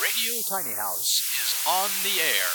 [0.00, 2.48] Radio Tiny House is on the air.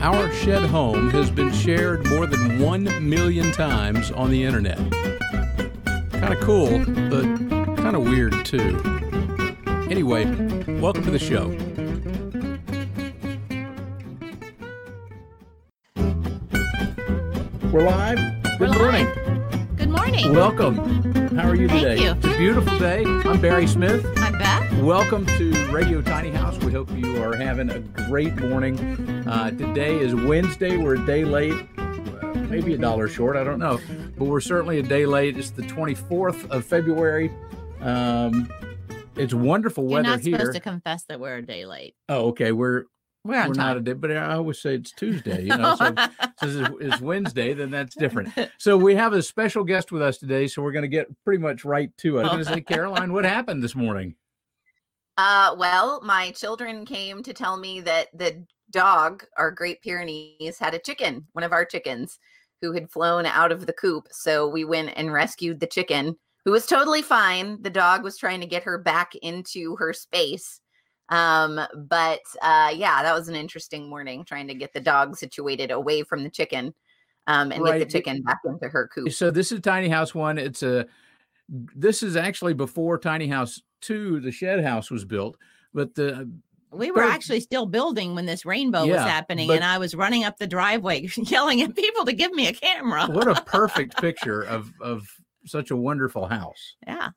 [0.00, 4.78] Our shed home has been shared more than 1 million times on the internet.
[6.12, 6.78] Kind of cool,
[7.10, 7.24] but
[7.78, 8.80] kind of weird too.
[9.90, 10.24] Anyway,
[10.80, 11.48] welcome to the show.
[17.72, 18.18] We're live.
[18.58, 19.06] Good We're morning.
[19.06, 19.27] live.
[20.08, 20.32] Morning.
[20.32, 21.36] Welcome.
[21.36, 22.02] How are you Thank today?
[22.02, 22.12] you.
[22.12, 23.04] It's a beautiful day.
[23.04, 24.06] I'm Barry Smith.
[24.16, 24.72] I'm Beth.
[24.80, 26.56] Welcome to Radio Tiny House.
[26.64, 28.78] We hope you are having a great morning.
[29.28, 30.78] Uh, today is Wednesday.
[30.78, 33.36] We're a day late, uh, maybe a dollar short.
[33.36, 33.78] I don't know,
[34.16, 35.36] but we're certainly a day late.
[35.36, 37.30] It's the 24th of February.
[37.82, 38.48] Um,
[39.14, 40.52] it's wonderful You're weather not supposed here.
[40.54, 41.94] to confess that we're a day late.
[42.08, 42.52] oh, okay.
[42.52, 42.84] We're
[43.28, 45.42] We're on we're not a day, but I always say it's Tuesday.
[45.42, 45.94] You know, so
[46.40, 48.30] since it's- it's Wednesday, then that's different.
[48.56, 50.46] So we have a special guest with us today.
[50.48, 52.22] So we're going to get pretty much right to it.
[52.22, 54.14] I'm going to say, Caroline, what happened this morning?
[55.18, 60.72] Uh, well, my children came to tell me that the dog, our Great Pyrenees, had
[60.72, 62.18] a chicken, one of our chickens,
[62.62, 64.08] who had flown out of the coop.
[64.10, 67.60] So we went and rescued the chicken, who was totally fine.
[67.60, 70.60] The dog was trying to get her back into her space.
[71.10, 75.70] Um, but uh, yeah, that was an interesting morning trying to get the dog situated
[75.70, 76.74] away from the chicken.
[77.26, 79.12] Um, and Right, get the chicken back into her coop.
[79.12, 80.38] So this is tiny house one.
[80.38, 80.86] It's a
[81.48, 85.36] this is actually before tiny house two, the shed house was built.
[85.74, 86.30] But the
[86.70, 90.24] we were actually still building when this rainbow was happening, but- and I was running
[90.24, 93.06] up the driveway yelling at people to give me a camera.
[93.06, 95.06] what a perfect picture of of
[95.46, 96.76] such a wonderful house.
[96.86, 97.10] Yeah.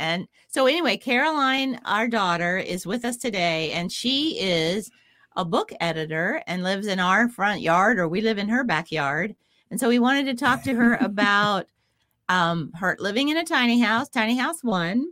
[0.00, 4.90] And so, anyway, Caroline, our daughter, is with us today, and she is
[5.36, 9.36] a book editor and lives in our front yard, or we live in her backyard.
[9.70, 11.66] And so, we wanted to talk to her about
[12.30, 15.06] um, her living in a tiny house, tiny house one,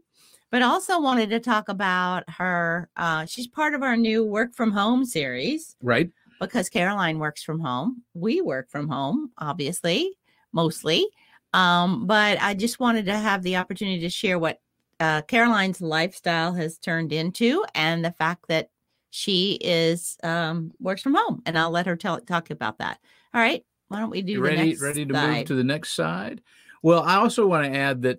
[0.50, 2.89] but also wanted to talk about her.
[2.96, 6.11] Uh, she's part of our new work from home series Right?
[6.40, 8.05] because Caroline works from home.
[8.14, 10.17] We work from home, obviously,
[10.52, 11.07] mostly.
[11.52, 14.61] Um, but I just wanted to have the opportunity to share what
[15.01, 18.70] uh, Caroline's lifestyle has turned into and the fact that
[19.11, 21.42] she is um, works from home.
[21.47, 22.98] And I'll let her tell talk about that.
[23.33, 23.64] All right.
[23.89, 25.37] Why don't we do You the ready next ready to slide?
[25.37, 26.42] move to the next side?
[26.83, 28.19] Well, I also want to add that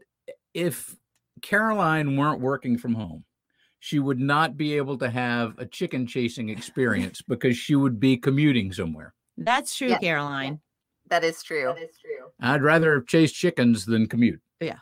[0.53, 0.95] if
[1.41, 3.23] Caroline weren't working from home,
[3.79, 8.18] she would not be able to have a chicken chasing experience because she would be
[8.18, 9.13] commuting somewhere.
[9.38, 10.00] That's true, Yeah.
[10.00, 10.59] Caroline.
[11.09, 11.73] That is true.
[11.75, 12.28] That is true.
[12.41, 14.41] I'd rather chase chickens than commute.
[14.59, 14.78] Yeah.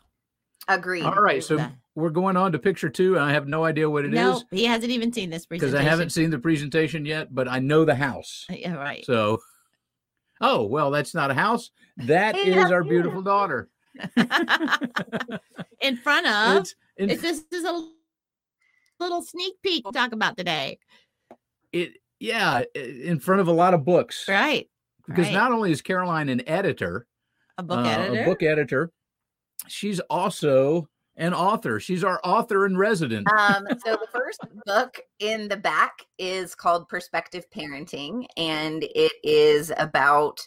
[0.68, 1.04] Agreed.
[1.04, 1.74] All right, so that.
[1.98, 3.16] We're going on to picture two.
[3.16, 5.74] and I have no idea what it is No, he hasn't even seen this presentation.
[5.74, 5.86] because.
[5.86, 8.46] I haven't seen the presentation yet, but I know the house.
[8.52, 9.04] Yeah, right.
[9.04, 9.40] So,
[10.40, 11.72] oh well, that's not a house.
[11.98, 13.70] That Hey, is our beautiful daughter.
[15.82, 17.88] in front of It's in, It's this is a
[19.00, 20.78] little sneak peek we'll talk about today.
[21.72, 24.28] it, yeah, in front of a lot of books.
[24.28, 24.70] Right.
[25.08, 25.34] Because right.
[25.34, 27.08] not only is Caroline an editor,
[27.58, 28.22] A book uh, editor.
[28.22, 28.92] a book editor,
[29.68, 31.80] she's also an author.
[31.80, 33.28] She's our author in residence.
[33.38, 39.72] um, so the first book in the back is called Perspective Parenting, and it is
[39.78, 40.40] about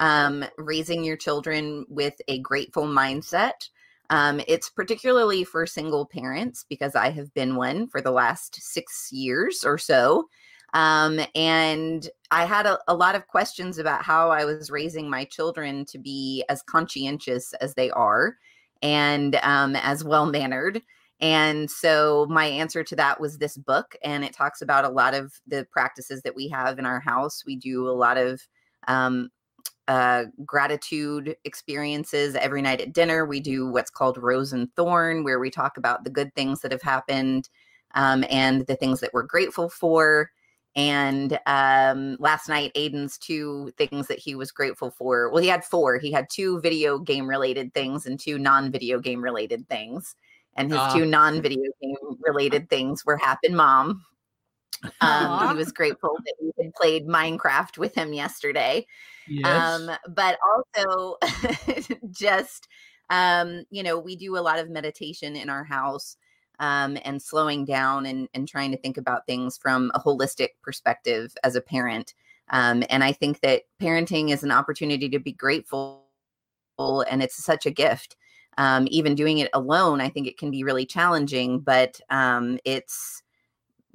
[0.00, 3.68] um, raising your children with a grateful mindset.
[4.10, 9.10] Um, it's particularly for single parents because I have been one for the last six
[9.10, 10.28] years or so.
[10.74, 15.24] Um, and I had a, a lot of questions about how I was raising my
[15.24, 18.36] children to be as conscientious as they are
[18.82, 20.82] and um, as well mannered.
[21.20, 25.14] And so my answer to that was this book, and it talks about a lot
[25.14, 27.42] of the practices that we have in our house.
[27.46, 28.42] We do a lot of
[28.86, 29.30] um,
[29.88, 33.24] uh, gratitude experiences every night at dinner.
[33.24, 36.72] We do what's called Rose and Thorn, where we talk about the good things that
[36.72, 37.48] have happened
[37.94, 40.30] um, and the things that we're grateful for.
[40.76, 45.30] And um, last night, Aiden's two things that he was grateful for.
[45.30, 45.98] Well, he had four.
[45.98, 50.14] He had two video game related things and two non video game related things.
[50.54, 50.94] And his Ah.
[50.94, 54.04] two non video game related things were Hap and Mom.
[55.00, 58.86] Um, he was grateful that we had played Minecraft with him yesterday
[59.28, 59.46] yes.
[59.46, 61.16] um but also
[62.10, 62.68] just
[63.10, 66.16] um you know we do a lot of meditation in our house
[66.60, 71.34] um and slowing down and and trying to think about things from a holistic perspective
[71.44, 72.14] as a parent.
[72.50, 76.04] Um and i think that parenting is an opportunity to be grateful
[76.78, 78.16] and it's such a gift.
[78.58, 83.22] Um even doing it alone i think it can be really challenging but um it's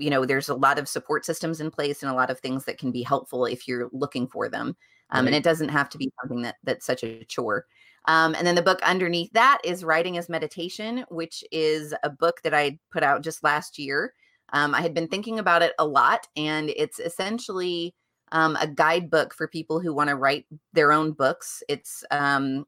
[0.01, 2.65] you know there's a lot of support systems in place and a lot of things
[2.65, 4.75] that can be helpful if you're looking for them.
[5.11, 7.65] Um, and it doesn't have to be something that that's such a chore
[8.05, 12.41] Um, and then the book underneath that is Writing as Meditation, which is a book
[12.43, 14.13] that I put out just last year.
[14.53, 17.95] Um, I had been thinking about it a lot, and it's essentially
[18.31, 21.63] um, a guidebook for people who want to write their own books.
[21.69, 22.65] It's um,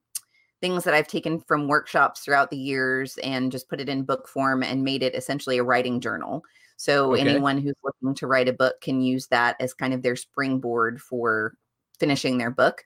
[0.62, 4.27] things that I've taken from workshops throughout the years and just put it in book
[4.27, 6.44] form and made it essentially a writing journal.
[6.77, 7.21] So Okay.
[7.21, 11.01] anyone who's looking to write a book can use that as kind of their springboard
[11.01, 11.56] for
[12.00, 12.83] finishing their book.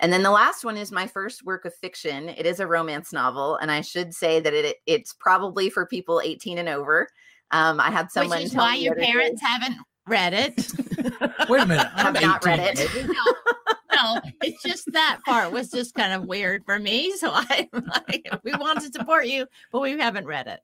[0.00, 2.28] And then the last one is my first work of fiction.
[2.30, 6.20] It is a romance novel, and I should say that it it's probably for people
[6.22, 7.08] 18 and over.
[7.52, 9.86] Um, I had someone Which is tell why me your parents other day- haven't haven't
[10.06, 11.48] read it.
[11.48, 11.86] Wait a minute.
[11.94, 13.06] I have I'm not read it.
[13.94, 17.12] no, it's just that part was just kind of weird for me.
[17.16, 17.68] So I
[18.08, 20.60] like we want to support you, but we haven't read it.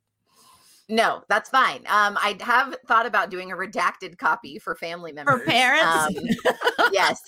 [0.89, 1.81] No, that's fine.
[1.81, 5.41] Um, I have thought about doing a redacted copy for family members.
[5.41, 5.85] For parents?
[5.87, 6.15] Um,
[6.93, 7.23] yes.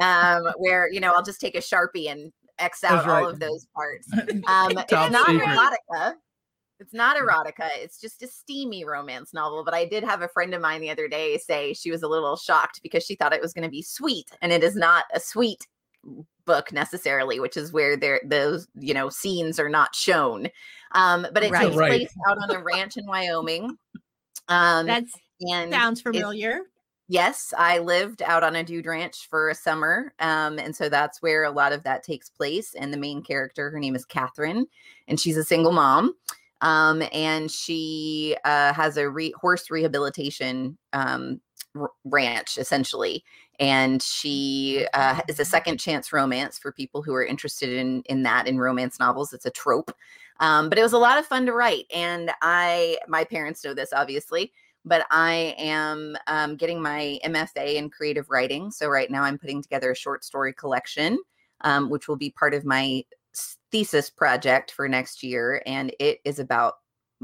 [0.00, 3.32] Um, where, you know, I'll just take a Sharpie and X out That's all right.
[3.32, 4.08] of those parts.
[4.46, 5.48] Um, it's not secret.
[5.48, 6.14] erotica.
[6.78, 7.68] It's not erotica.
[7.76, 9.64] It's just a steamy romance novel.
[9.64, 12.08] But I did have a friend of mine the other day say she was a
[12.08, 15.04] little shocked because she thought it was going to be sweet, and it is not
[15.14, 15.66] a sweet
[16.46, 20.48] book necessarily, which is where there those you know scenes are not shown.
[20.92, 21.64] Um, but it Right.
[21.64, 21.88] takes Right.
[21.90, 23.76] place out on a ranch in Wyoming.
[24.48, 25.04] Um, That
[25.70, 26.60] sounds familiar.
[27.08, 30.12] Yes, I lived out on a dude ranch for a summer.
[30.18, 32.74] Um, and so that's where a lot of that takes place.
[32.74, 34.66] And the main character, her name is Catherine,
[35.06, 36.14] and she's a single mom.
[36.62, 41.40] Um, and she uh, has a re- horse rehabilitation um,
[41.78, 43.22] r- ranch, essentially.
[43.58, 48.22] And she uh, is a second chance romance for people who are interested in in
[48.24, 49.32] that in romance novels.
[49.32, 49.92] It's a trope,
[50.40, 51.86] um, but it was a lot of fun to write.
[51.94, 54.52] And I, my parents know this, obviously
[54.86, 58.70] but I am um, getting my MFA in creative writing.
[58.70, 61.18] So right now I'm putting together a short story collection,
[61.62, 63.04] um, which will be part of my
[63.72, 66.74] thesis project for next year, and it is about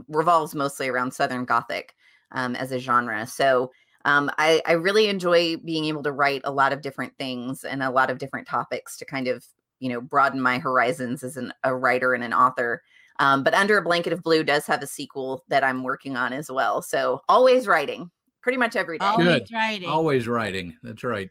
[0.08, 1.94] revolves mostly around Southern Gothic
[2.32, 3.26] um, as a genre.
[3.26, 3.70] So
[4.04, 7.82] um, I, I really enjoy being able to write a lot of different things and
[7.82, 9.44] a lot of different topics to kind of
[9.81, 12.82] you know broaden my horizons as an, a writer and an author.
[13.19, 16.32] Um, but Under a Blanket of Blue does have a sequel that I'm working on
[16.32, 16.81] as well.
[16.82, 18.10] So always writing,
[18.40, 19.04] pretty much every day.
[19.06, 19.52] Always Good.
[19.52, 19.88] writing.
[19.88, 20.76] Always writing.
[20.82, 21.31] That's right.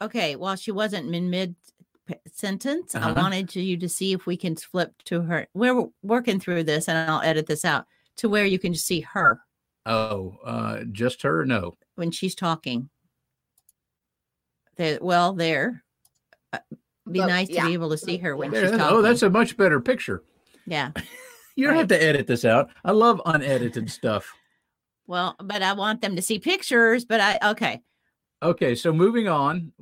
[0.00, 1.54] Okay, well, she wasn't in mid
[2.32, 2.94] sentence.
[2.94, 3.14] I Uh-huh.
[3.16, 5.46] wanted you to see if we can flip to her.
[5.54, 9.40] We're working through this, and I'll edit this out to where you can see her
[9.84, 11.44] Oh, uh, just her?
[11.44, 11.76] No.
[11.96, 12.88] when she's talking.
[14.76, 15.82] There, well, there.
[16.52, 16.58] Uh,
[17.10, 18.96] Be But, nice to be able to see her when There- she's talking.
[18.96, 20.22] oh, that's a much better picture.
[20.66, 20.92] yeah.
[21.54, 22.70] You don't have to edit this out.
[22.82, 24.32] I love unedited stuff.
[25.06, 27.04] Well, but I want them to see pictures.
[27.04, 27.82] But I okay.
[28.42, 29.72] Okay, so moving on.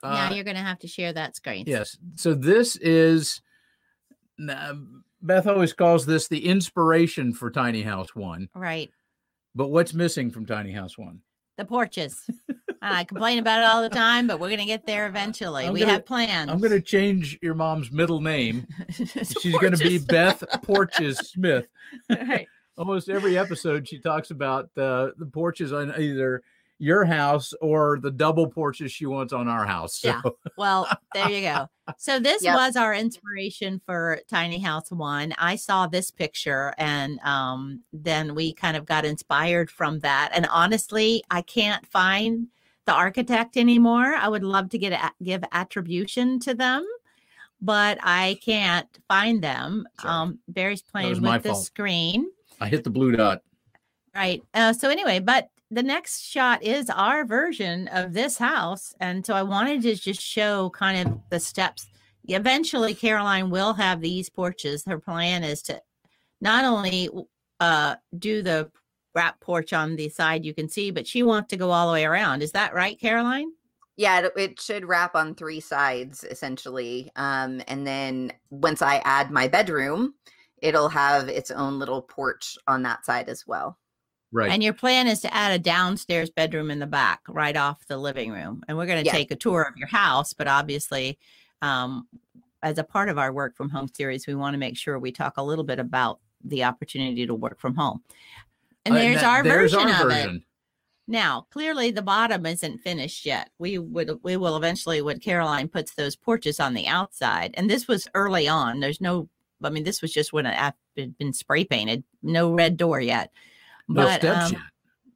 [0.00, 1.64] now Uh, you're going to have to share that screen.
[1.66, 1.96] yes.
[2.14, 3.42] So this is
[4.48, 4.74] uh,
[5.20, 8.48] Beth always calls this the inspiration for Tiny House One.
[8.54, 8.92] Right.
[9.58, 11.20] But what's missing from Tiny House One?
[11.56, 12.30] The porches.
[12.80, 15.66] I complain about it all the time, but we're going to get there eventually.
[15.66, 16.48] I'm we gonna- have plans.
[16.48, 18.68] I'm going to change your mom's middle name.
[18.92, 21.66] She's going to be Beth Porches Smith.
[22.08, 22.46] right.
[22.76, 26.44] Almost every episode, she talks about uh, the porches on either
[26.78, 29.98] your house or the double porches she wants on our house.
[30.00, 30.20] So, Yeah.
[30.56, 31.68] Well, there you go.
[31.96, 32.54] So this Yep.
[32.54, 35.34] was our inspiration for Tiny House One.
[35.38, 40.30] I saw this picture and um, then we kind of got inspired from that.
[40.32, 42.46] And honestly, I can't find
[42.86, 44.14] the architect anymore.
[44.14, 46.86] I would love to get a, give attribution to them,
[47.60, 49.86] but I can't find them.
[50.00, 50.14] Sorry.
[50.14, 51.64] Um, Barry's playing with the fault.
[51.64, 52.30] screen.
[52.60, 53.42] I hit the blue dot.
[54.14, 54.42] Right.
[54.54, 59.34] Uh, so anyway, but the next shot is our version of this house, and so
[59.34, 61.88] I wanted to just show kind of the steps.
[62.26, 64.84] Eventually, Caroline will have these porches.
[64.86, 65.80] Her plan is to
[66.40, 67.08] not only
[67.60, 68.70] uh, do the
[69.14, 71.92] wrap porch on the side you can see, but she wants to go all the
[71.92, 72.42] way around.
[72.42, 73.50] Is that right, Caroline?
[73.96, 77.10] Yeah, it, it should wrap on three sides essentially.
[77.16, 80.14] Um, and then once I add my bedroom,
[80.62, 83.76] it'll have its own little porch on that side as well.
[84.30, 84.50] Right.
[84.50, 87.96] And your plan is to add a downstairs bedroom in the back, right off the
[87.96, 88.62] living room.
[88.68, 89.12] And we're going to Yeah.
[89.12, 91.18] take a tour of your house, but obviously,
[91.62, 92.06] um,
[92.62, 95.12] as a part of our work from home series, we want to make sure we
[95.12, 98.02] talk a little bit about the opportunity to work from home.
[98.84, 100.42] And Uh, there's that- our there's version our of it.
[101.10, 103.50] Now, clearly, the bottom isn't finished yet.
[103.58, 107.88] We would, we will eventually, when Caroline puts those porches on the outside, and this
[107.88, 108.80] was early on.
[108.80, 109.30] There's no,
[109.64, 110.74] I mean, this was just when it had
[111.16, 112.04] been spray painted.
[112.22, 113.32] No red door yet.
[113.88, 114.62] No But, steps um, yet.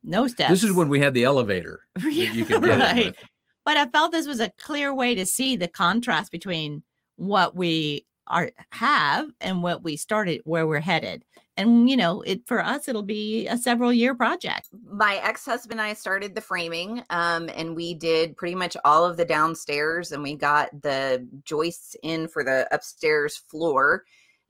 [0.05, 0.51] No steps.
[0.51, 1.81] This is when we had the elevator.
[1.95, 3.07] that you could right.
[3.07, 3.17] with.
[3.65, 6.83] But I felt this was a clear way to see the contrast between
[7.17, 11.25] what we are have and what we started where we're headed
[11.57, 15.89] and you know it for us it'll be a several year project my ex-husband and
[15.89, 20.23] i started the framing um, and we did pretty much all of the downstairs and
[20.23, 24.05] we got the joists in for the upstairs floor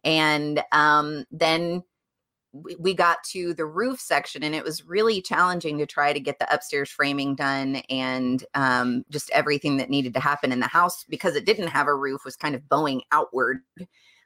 [0.05, 1.83] and um, then
[2.53, 6.21] we, we got to the roof section and it was really challenging to try to
[6.21, 10.67] get the upstairs framing done and um, just everything that needed to happen in the
[10.67, 13.61] house because it didn't have a roof was kind of bowing outward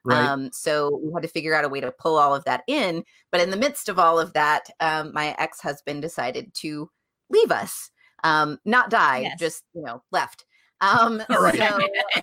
[0.06, 0.28] Right.
[0.28, 3.04] um, so we had to figure out a way to pull all of that in.
[3.32, 6.88] But in the midst of all of that, um, my ex husband decided to
[7.28, 7.90] leave us,
[8.22, 9.38] um, not die, Yes.
[9.40, 10.44] just you know left.
[10.80, 11.58] Um, All right.
[11.58, 11.78] so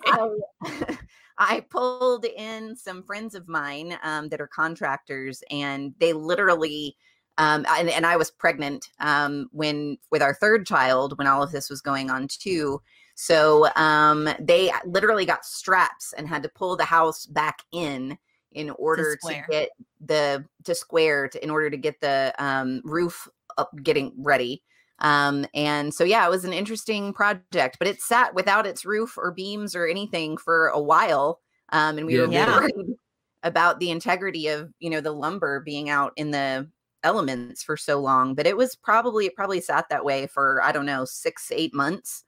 [0.05, 0.97] I,
[1.37, 6.97] I pulled in some friends of mine um, that are contractors, and they literally.
[7.39, 11.51] Um, and, and I was pregnant um, when with our third child when all of
[11.51, 12.79] this was going on too.
[13.15, 18.17] So um, they literally got straps and had to pull the house back in
[18.51, 19.47] in order to, square.
[19.49, 19.69] get
[20.05, 24.63] the to square to, in order to get the um, roof up getting ready.
[25.03, 29.17] Um, and so yeah, it was an interesting project, but it sat without its roof
[29.17, 31.41] or beams or anything for a while.
[31.69, 32.47] Um, and we Yeah, were it did.
[32.47, 32.95] worried
[33.43, 36.69] about the integrity of you know the lumber being out in the
[37.03, 38.35] elements for so long.
[38.35, 41.73] But it was probably it probably sat that way for I don't know six eight
[41.73, 42.23] months,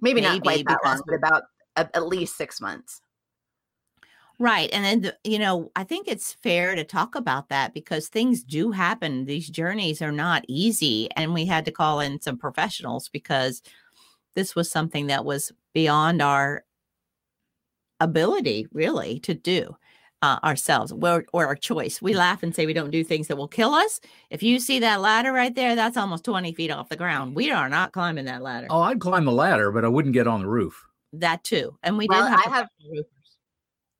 [0.00, 1.44] maybe, not quite that long, but about
[1.76, 3.02] a- at least six months.
[4.40, 4.70] Right.
[4.72, 8.70] And then, you know, I think it's fair to talk about that because things do
[8.70, 9.26] happen.
[9.26, 11.10] These journeys are not easy.
[11.14, 13.60] And we had to call in some professionals because
[14.34, 16.64] this was something that was beyond our
[18.00, 19.76] ability, really, to do
[20.22, 22.00] uh, ourselves or, or our choice.
[22.00, 24.00] We laugh and say we don't do things that will kill us.
[24.30, 27.34] If you see that ladder right there, that's almost 20 feet off the ground.
[27.36, 28.68] We are not climbing that ladder.
[28.70, 30.86] oh, I'd climb the ladder, but I wouldn't get on the roof.
[31.12, 31.76] That too.
[31.82, 33.19] And we Well, did have, I have- professional roofers.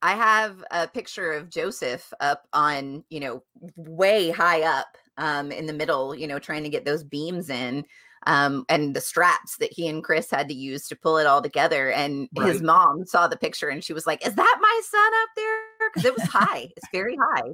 [0.03, 3.43] I have a picture of Joseph up on, you know,
[3.77, 7.85] way high up um, in the middle, you know, trying to get those beams in
[8.27, 11.43] um, and the straps that he and Chris had to use to pull it all
[11.43, 11.91] together.
[11.91, 15.29] And his mom saw the picture and she was like, Is that my son up
[15.37, 15.91] there?
[15.93, 16.69] Because it was high.
[16.77, 17.51] it's very high.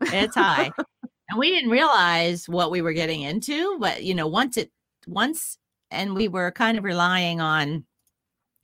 [0.00, 0.70] it's high
[1.30, 4.70] and we didn't realize what we were getting into but you know once it
[5.06, 5.58] once
[5.90, 7.84] and we were kind of relying on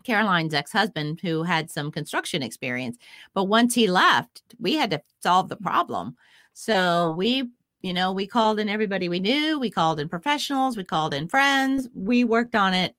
[0.04, 2.99] caroline's ex-husband who had some construction experience
[3.35, 6.16] but once he left we had to solve the problem.
[6.54, 7.50] So we
[7.82, 11.28] you know we called in everybody we knew we called in professionals we called in
[11.28, 12.94] friends we worked on it.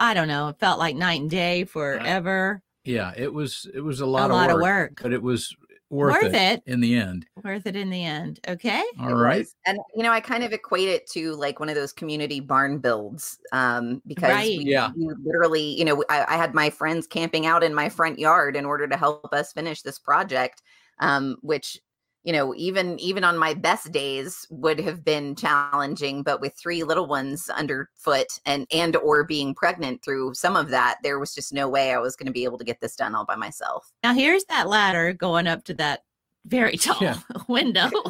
[0.00, 2.62] I don't know it felt like night and day forever.
[2.84, 5.02] Yeah, it was it was a lot, a lot, lot of, of work, work.
[5.02, 5.54] but it was
[5.98, 7.26] worth, worth it, it in the end.
[7.44, 9.38] worth it in the end okay All It right.
[9.38, 9.54] was.
[9.66, 12.78] And you know, I kind of equate it to like one of those community barn
[12.78, 14.56] builds um, because Right.
[14.56, 14.90] we, Yeah.
[14.96, 18.56] we literally, you know, I, I had my friends camping out in my front yard
[18.56, 20.62] in order to help us finish this project,
[20.98, 21.78] um, which
[22.24, 26.22] you know, even even on my best days would have been challenging.
[26.22, 30.98] But with three little ones underfoot and and or being pregnant through some of that,
[31.02, 33.14] there was just no way I was going to be able to get this done
[33.14, 33.90] all by myself.
[34.04, 36.04] Now here's that ladder going up to that
[36.46, 37.16] very tall Yeah.
[37.48, 37.90] window.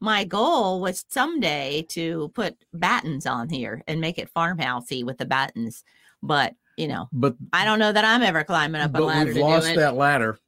[0.00, 5.26] My goal was someday to put battens on here and make it farmhousey with the
[5.26, 5.84] battens,
[6.22, 9.34] but you know, But I don't know that I'm ever climbing up a ladder we've
[9.34, 9.76] to do lost it.
[9.76, 10.38] that ladder.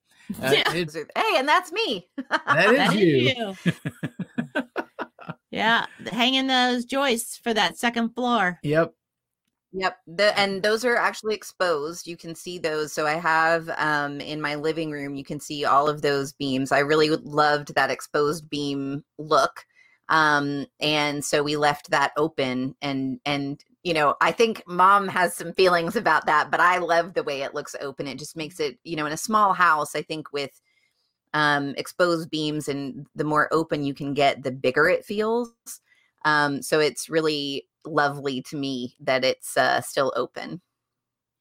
[0.43, 0.73] Uh, Yeah.
[0.73, 2.09] it's, Hey, and that's me.
[2.29, 3.57] that is That is you.
[4.55, 4.63] you.
[5.51, 8.59] yeah, hanging those joists for that second floor.
[8.63, 8.95] Yep.
[9.77, 9.99] Yep.
[10.07, 12.07] The and those are actually exposed.
[12.07, 12.93] You can see those.
[12.93, 16.71] So I have um in my living room, you can see all of those beams.
[16.71, 19.65] I really loved that exposed beam look.
[20.09, 25.35] Um and so we left that open and and you know, I think mom has
[25.35, 28.07] some feelings about that, but I love the way it looks open.
[28.09, 30.61] It just makes it, you know, in a small house, I think with
[31.35, 35.53] um exposed beams and the more open you can get, the bigger it feels.
[36.25, 40.63] Um, so it's really lovely to me that it's uh, still open.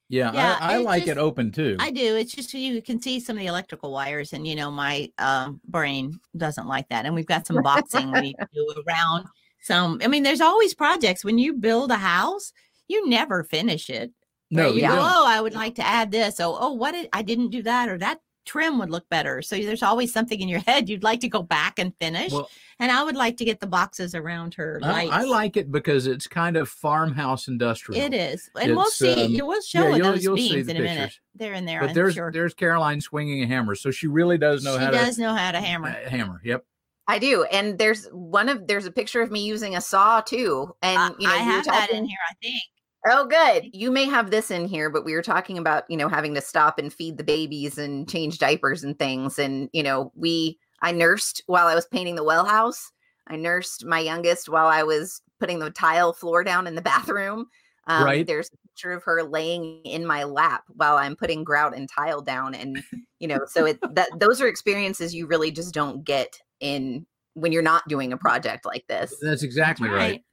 [0.09, 1.77] Yeah, Yeah, I, I it's like just- it open too.
[1.79, 2.17] I do.
[2.17, 5.61] It's just you can see some of the electrical wires, and you know, my um,
[5.65, 7.05] brain doesn't like that.
[7.05, 9.25] And we've got some boxing we need to do around
[9.63, 9.99] some.
[10.03, 12.53] I mean, there's always projects when you build a house,
[12.87, 14.11] you never finish it.
[14.51, 14.75] no, right?
[14.75, 16.39] you you go, oh, I would like to add this.
[16.39, 19.41] Oh, oh, what did I didn't do that, or that trim would look better.
[19.41, 22.31] So there's always something in your head you'd like to go back and finish.
[22.31, 25.05] Well, and I would like to get the boxes around her I.
[25.05, 28.01] I like it because it's kind of farmhouse industrial.
[28.01, 29.39] it is, and we'll see.
[29.39, 30.97] um, will show yeah, you'll- those you'll see beams in a minute.
[31.03, 31.19] pictures.
[31.35, 31.79] They're in there.
[31.79, 32.31] But I'm there's sure.
[32.31, 35.33] there's Caroline swinging a hammer, so she really does know she how does to know
[35.33, 35.87] how to hammer.
[35.89, 36.41] uh, hammer.
[36.43, 36.65] Yep.
[37.07, 40.73] I do, and there's one of there's a picture of me using a saw too,
[40.81, 42.17] and Uh, you know I you were have that in talking- here.
[42.29, 42.63] I think.
[43.05, 43.65] Oh, good.
[43.73, 46.41] You may have this in here, but we were talking about, you know, having to
[46.41, 49.37] stop and feed the babies and change diapers and things.
[49.37, 52.93] And, you know, we, I nursed while I was painting the well house.
[53.27, 57.47] I nursed my youngest while I was putting the tile floor down in the bathroom.
[57.87, 58.25] Um, Right.
[58.25, 62.21] There's a picture of her laying in my lap while I'm putting grout and tile
[62.21, 62.55] down.
[62.55, 62.81] And,
[63.19, 67.05] you know, so it, that those are experiences you really just don't get in
[67.35, 69.13] when you're not doing a project like this.
[69.21, 70.23] That's exactly right.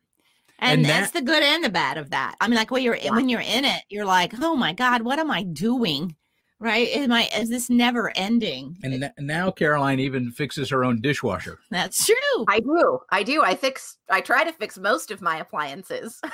[0.59, 2.37] And, And that's the good and the bad of that.
[2.41, 3.11] I mean, like when you're Yeah.
[3.13, 6.15] when you're in it, you're like, oh my God, what am I doing?
[6.59, 6.89] Right?
[6.89, 8.77] Am I is this never ending?
[8.83, 11.59] And n- now Caroline even fixes her own dishwasher.
[11.71, 12.45] That's true.
[12.49, 12.99] I do.
[13.11, 13.43] I do.
[13.43, 16.21] I fix, I try to fix most of my appliances.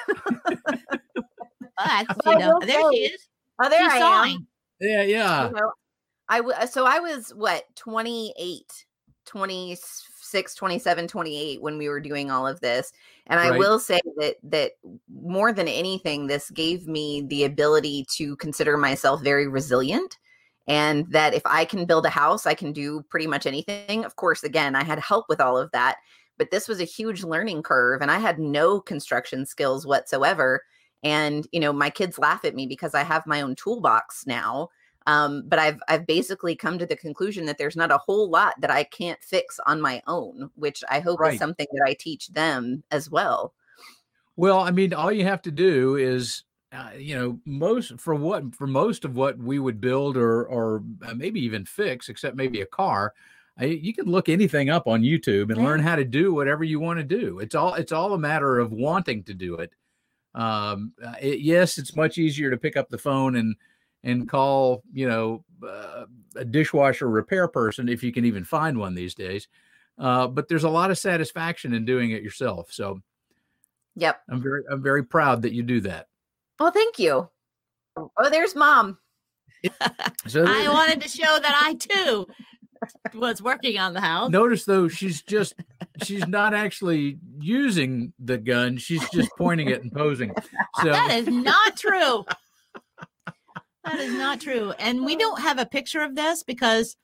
[1.78, 3.28] But But you know, will there she is.
[3.62, 4.46] Oh, there She's I am.
[4.80, 5.46] Yeah, yeah.
[5.48, 5.72] you know,
[6.28, 8.85] I w- so I was what 28,
[9.26, 12.92] 26, 27, 28 when we were doing all of this.
[13.26, 14.72] And I will say that that
[15.12, 20.18] more than anything this gave me the ability to consider myself very resilient
[20.68, 24.04] and that if I can build a house, I can do pretty much anything.
[24.04, 25.96] Of course, again, I had help with all of that,
[26.38, 30.62] but this was a huge learning curve and I had no construction skills whatsoever
[31.02, 34.68] and you know my kids laugh at me because i have my own toolbox now
[35.06, 38.54] um, but i've i've basically come to the conclusion that there's not a whole lot
[38.60, 41.32] that i can't fix on my own which i hope Right.
[41.34, 43.52] is something that i teach them as well
[44.36, 48.54] Well, I mean, all you have to do is, uh, you know, most for what
[48.54, 52.60] for most of what we would build or or uh, maybe even fix, except maybe
[52.60, 53.14] a car.
[53.58, 56.78] I, you can look anything up on YouTube and learn how to do whatever you
[56.78, 57.38] want to do.
[57.38, 59.72] It's all it's all a matter of wanting to do it.
[60.34, 63.56] Um, uh, it, yes, it's much easier to pick up the phone and
[64.06, 66.04] and call you know uh,
[66.36, 69.48] a dishwasher repair person if you can even find one these days.
[69.98, 72.72] Uh, but there's a lot of satisfaction in doing it yourself.
[72.72, 73.00] So
[73.96, 76.06] yep I'm very I'm very proud that you do that.
[76.58, 77.28] well thank you
[77.96, 78.98] oh there's mom
[80.26, 82.26] So I wanted to show that I too
[83.14, 84.30] was working on the house.
[84.30, 85.54] notice though she's just
[86.02, 88.76] she's not actually using the gun.
[88.76, 90.32] She's just pointing it and posing.
[90.82, 92.26] So That is not true.
[93.86, 94.72] That is not true.
[94.78, 96.96] And we don't have a picture of this because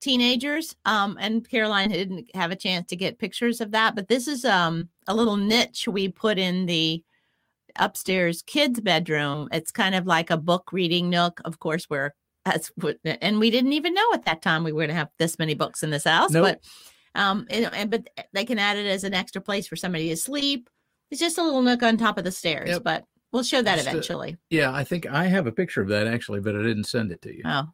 [0.00, 4.28] teenagers um and Caroline didn't have a chance to get pictures of that, but this
[4.28, 7.02] is um a little niche we put in the
[7.76, 9.48] upstairs kids bedroom.
[9.50, 11.40] It's kind of like a book reading nook.
[11.44, 12.12] Of course, we're
[12.76, 15.38] what and we didn't even know at that time we were going to have this
[15.38, 16.44] many books in this house, Nope.
[16.44, 20.10] but um and, and but they can add it as an extra place for somebody
[20.10, 20.68] to sleep.
[21.10, 22.82] It's just a little nook on top of the stairs, Yep.
[22.84, 24.38] but we'll show that Just a- eventually.
[24.48, 27.20] yeah, I think I have a picture of that actually, but I didn't send it
[27.22, 27.42] to you.
[27.44, 27.68] Oh,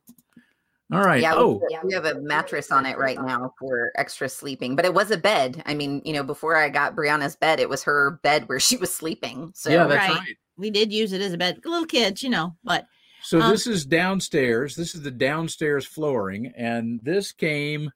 [0.93, 1.23] All right.
[1.23, 4.85] yeah, oh, we, we have a mattress on it right now for extra sleeping but
[4.85, 7.85] it was a bed i mean you know before i got brianna's bed it was
[7.85, 10.19] her bed where she was sleeping so yeah, that's Right.
[10.19, 10.37] right.
[10.57, 11.61] we did use it as a bed.
[11.65, 12.87] Little kids, you know, but
[13.23, 14.75] So Um, this is downstairs.
[14.75, 17.91] This is the downstairs flooring, and this came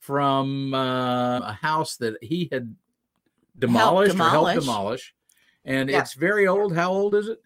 [0.00, 2.74] from uh, a house that he had
[3.58, 5.13] demolished or helped demolish.
[5.64, 6.00] And Yeah.
[6.00, 6.74] it's very old.
[6.74, 7.40] How old is it?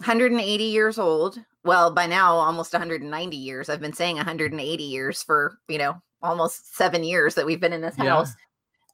[0.00, 1.38] 180 years old.
[1.64, 3.68] Well, by now almost 190 years.
[3.68, 7.80] I've been saying 180 years for, you know, almost 7 years that we've been in
[7.80, 8.10] this Yeah.
[8.10, 8.32] house.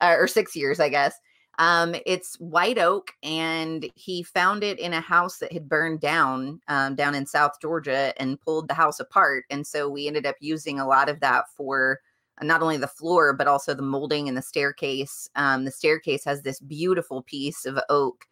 [0.01, 1.15] Uh, or 6 years, I guess.
[1.59, 6.61] Um it's white oak and he found it in a house that had burned down
[6.69, 10.35] um, down in South Georgia and pulled the house apart and so we ended up
[10.41, 12.01] using a lot of that for
[12.41, 15.29] uh, not only the floor but also the molding and the staircase.
[15.37, 18.25] Um, the staircase has this beautiful piece of oak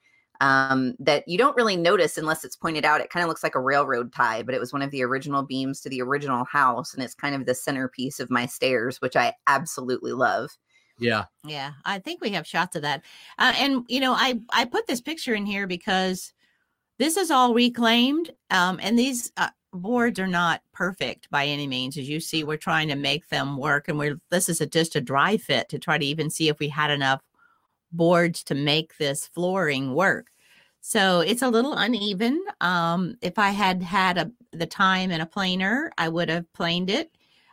[0.43, 3.01] um, that you don't really notice unless it's pointed out.
[3.01, 5.45] It kind of looks like a railroad tie, but it was one of the original
[5.45, 9.15] beams to the original house, and it's kind of the centerpiece of my stairs, which
[9.15, 10.51] I absolutely love.
[10.99, 11.25] Yeah.
[11.45, 13.03] yeah, I think we have shots of that.
[13.39, 16.33] Uh, and you know, I I put this picture in here because
[16.99, 21.97] this is all reclaimed, um, and these uh, boards are not perfect by any means.
[21.97, 24.97] As you see, we're trying to make them work, and we're this is a, just
[24.97, 27.23] a dry fit to try to even see if we had enough
[27.93, 30.29] boards to make this flooring work.
[30.81, 32.45] So it's a little uneven.
[32.61, 36.91] Um, if I had had a, the time and a planer, I would have planed
[36.91, 37.11] it.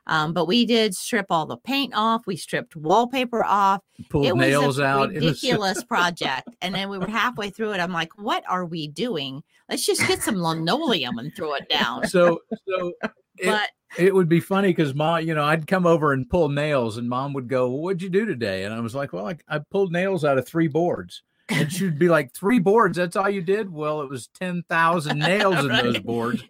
[0.08, 2.25] Um, but we did strip all the paint off.
[2.25, 3.82] We stripped wallpaper off.
[4.10, 5.10] Pulled it was nails a out.
[5.13, 6.49] Was- ridiculous project.
[6.63, 7.80] And then we were halfway through it.
[7.80, 9.43] I'm like, what are we doing?
[9.69, 12.08] Let's just get some linoleum and throw it down.
[12.08, 12.93] so so
[13.43, 16.97] But it would be funny because mom, you know, I'd come over and pull nails,
[16.97, 19.38] and mom would go, well, "What'd you do today?" And I was like, "Well, I,
[19.47, 22.95] I pulled nails out of three boards." And she'd be like, three boards?
[22.97, 23.71] That's all you did?
[23.71, 26.43] Well, it was ten thousand nails in those boards.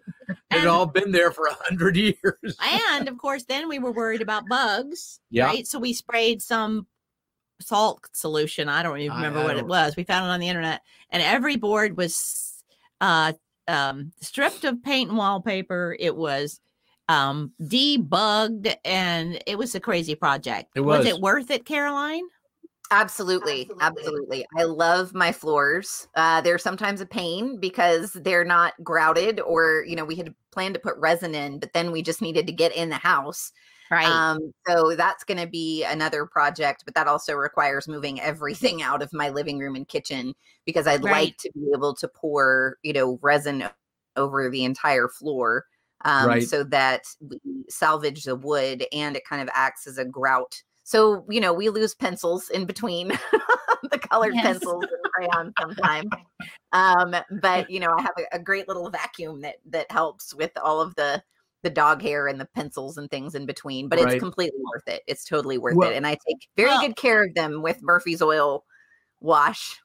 [0.50, 2.56] They'd all been there for a hundred years.
[2.94, 5.20] and of course, then we were worried about bugs.
[5.30, 5.46] Yeah.
[5.46, 5.66] Right.
[5.66, 6.86] So we sprayed some
[7.62, 8.68] salt solution.
[8.68, 9.96] I don't even remember I what it was.
[9.96, 12.62] We found it on the internet, and every board was
[13.00, 13.32] uh,
[13.68, 15.96] um, stripped of paint and wallpaper.
[15.98, 16.60] It was
[17.10, 20.70] um, debugged, and it was a crazy project.
[20.76, 21.06] It was.
[21.06, 22.22] it worth it, Caroline?
[22.92, 24.44] Absolutely, absolutely.
[24.56, 26.08] I love my floors.
[26.14, 30.74] Uh, they're sometimes a pain because they're not grouted, or you know, we had planned
[30.74, 33.52] to put resin in, but then we just needed to get in the house.
[33.90, 34.06] Right.
[34.06, 39.02] Um, so that's going to be another project, but that also requires moving everything out
[39.02, 40.32] of my living room and kitchen
[40.64, 41.12] because I'd Right.
[41.12, 43.64] like to be able to pour, you know, resin
[44.16, 45.64] over the entire floor
[46.04, 46.42] um, Right.
[46.42, 50.62] so that we salvage the wood and it kind of acts as a grout.
[50.84, 53.08] So, you know, we lose pencils in between
[53.90, 54.44] the colored Yes.
[54.44, 56.10] pencils and crayons sometimes.
[56.72, 60.50] Um, but you know, I have a, a great little vacuum that that helps with
[60.62, 61.22] all of the
[61.62, 63.88] the dog hair and the pencils and things in between.
[63.88, 64.14] But Right.
[64.14, 65.02] it's completely worth it.
[65.06, 65.96] It's totally worth Well- it.
[65.96, 68.64] And I take very Well- good care of them with Murphy's oil
[69.20, 69.78] wash.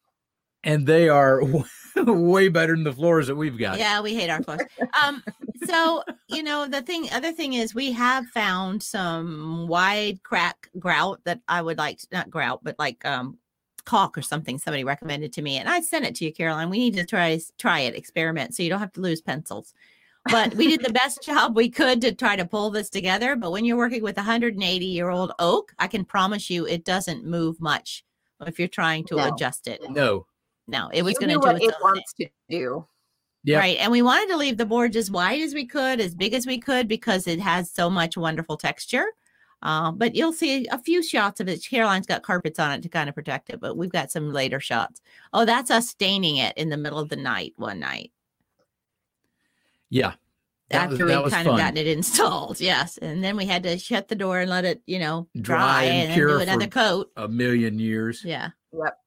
[0.63, 1.41] And they are
[1.95, 3.78] way better than the floors that we've got.
[3.78, 4.62] Yeah, we hate our floors.
[5.04, 5.21] Um,
[5.65, 11.22] so you know, the thing, other thing is, we have found some wide crack grout
[11.26, 13.38] that I would like, to, not grout, but like um,
[13.86, 14.58] caulk or something.
[14.58, 16.70] Somebody recommended to me, and I sent it to you, Caroline.
[16.70, 19.74] We need to try try it, experiment, so you don't have to lose pencils.
[20.32, 23.36] But we did the best job we could to try to pull this together.
[23.36, 26.84] But when you're working with a 180 year old oak, I can promise you, it
[26.84, 28.04] doesn't move much
[28.46, 29.34] if you're trying to No.
[29.34, 29.82] adjust it.
[29.89, 30.26] No.
[30.68, 31.80] No, it was going to do what it own thing.
[31.84, 32.88] wants to do.
[33.45, 33.60] Yeah.
[33.60, 33.77] Right.
[33.79, 36.45] And we wanted to leave the boards as wide as we could, as big as
[36.47, 39.05] we could, because it has so much wonderful texture.
[39.62, 41.63] Uh, but you'll see a few shots of it.
[41.67, 44.60] Caroline's got carpets on it to kind of protect it, but we've got some later
[44.60, 44.99] shots.
[45.31, 48.12] Oh, that's us staining it in the middle of the night one night
[49.89, 50.13] Yeah.
[50.71, 51.53] That after that we kind fun.
[51.53, 52.60] of gotten it installed.
[52.60, 52.97] Yes.
[52.97, 55.84] And then we had to shut the door and let it, you know, Dry dry,
[55.84, 57.12] and and, cure do for- another coat.
[57.15, 58.23] a million years.
[58.25, 58.49] Yeah.
[58.73, 58.97] Yep.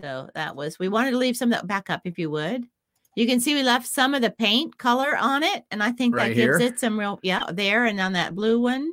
[0.00, 2.66] So that was, we wanted to leave some of that back up if you would.
[3.14, 5.64] You can see we left some of the paint color on it.
[5.70, 6.68] And I think Right that gives here?
[6.68, 8.90] it some real, yeah, there and on that blue one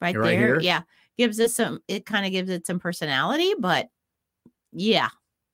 [0.00, 0.38] right, Right there.
[0.38, 0.60] here?
[0.60, 0.82] Yeah.
[1.16, 3.88] Gives it some, it kind of gives it some personality, but
[4.72, 5.08] yeah,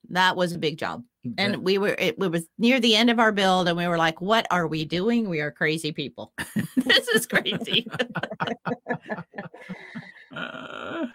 [0.09, 1.03] that was a big job.
[1.39, 3.97] And we were, it, it was near the end of our build and we were
[3.97, 5.27] like, what are we doing?
[5.27, 6.33] We are crazy people.
[6.75, 7.87] this is crazy.
[10.35, 11.05] Uh,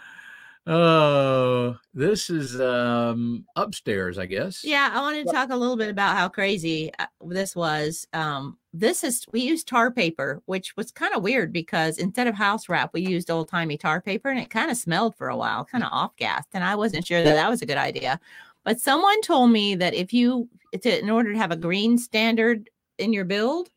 [0.71, 4.65] oh, this is um upstairs, I guess.
[4.65, 8.07] Yeah, I wanted to talk a little bit about how crazy uh, this was.
[8.13, 12.37] Um, this is we used tar paper, which was kind of weird because instead of
[12.37, 15.37] house wrap, we used old timey tar paper, and it kind of smelled for a
[15.37, 18.21] while, kind of off gassed, and I wasn't sure that that was a good idea.
[18.65, 20.49] But someone told me that if you,
[20.81, 23.71] to, in order to have a green standard in your build,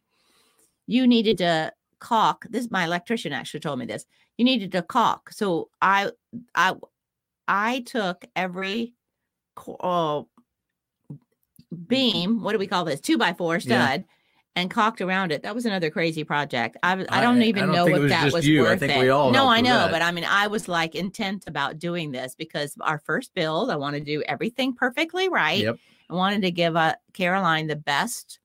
[0.88, 2.45] you needed to caulk.
[2.49, 4.06] This my electrician actually told me this.
[4.38, 5.32] You needed to caulk.
[5.32, 6.12] So I,
[6.56, 6.74] I,
[7.48, 8.93] I took every
[9.80, 10.24] uh,
[11.88, 12.41] beam.
[12.41, 13.00] What do we call this?
[13.02, 13.60] Two by four Yeah.
[13.60, 14.06] stud.
[14.56, 15.41] And caulked around it.
[15.41, 16.78] That was another crazy project.
[16.84, 18.60] I I don't I- I even don't know if was that was you.
[18.67, 19.00] I worth think it.
[19.00, 22.36] we all no, I know, but I mean, I was like intent about doing this
[22.36, 25.63] because our first build, I want to do everything perfectly right.
[25.63, 25.78] Yep.
[26.08, 28.38] I wanted to give uh, Caroline the best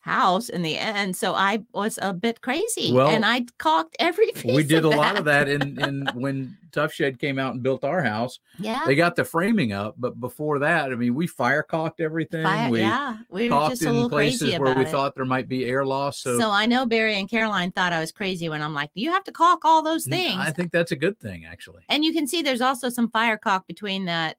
[0.00, 1.16] house in the end.
[1.16, 4.54] So I was a bit crazy Well, and I caulked every piece.
[4.54, 7.82] we did a lot of that in in when Tuff Shed came out and built
[7.84, 8.38] our house.
[8.58, 8.82] Yeah.
[8.86, 12.44] They got the framing up, but before that, I mean, we fire caulked everything.
[12.44, 13.16] Fire- we yeah.
[13.28, 14.88] We were caulked just a in little places crazy where we it.
[14.88, 16.20] thought there might be air loss.
[16.20, 19.10] So, So, I know Barry and Caroline thought I was crazy when I'm like, you
[19.10, 20.36] have to caulk all those things.
[20.38, 21.82] I think that's a good thing, actually.
[21.88, 24.36] and you can see there's also some fire caulk between that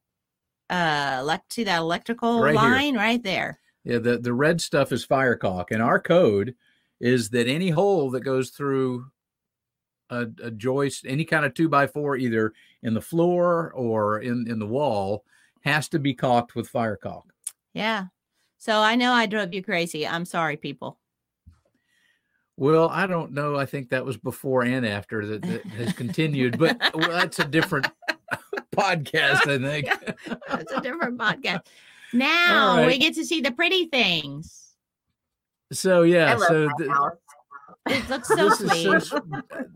[0.69, 2.61] uh elect see that electrical Right here.
[2.61, 3.59] line right there.
[3.83, 6.55] Yeah, the, the red stuff is fire caulk, and our code
[6.99, 9.05] is that any hole that goes through
[10.09, 14.45] a, a joist, any kind of two by four, either in the floor or in,
[14.49, 15.23] in the wall,
[15.61, 17.31] has to be caulked with fire caulk.
[17.73, 18.05] Yeah.
[18.57, 20.05] So I know I drove you crazy.
[20.05, 20.99] I'm sorry, people.
[22.57, 23.55] Well, I don't know.
[23.55, 27.45] I think that was before and after that, that has continued, but well, that's a
[27.45, 27.87] different
[28.75, 29.87] podcast, I think.
[30.47, 31.61] That's a different podcast.
[32.13, 34.75] Now we get to see the pretty things.
[35.71, 37.13] So I yeah, love so my th- house.
[37.89, 38.83] It looks so this is sweet.
[38.83, 39.21] so s-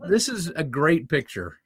[0.08, 1.58] this is a great picture,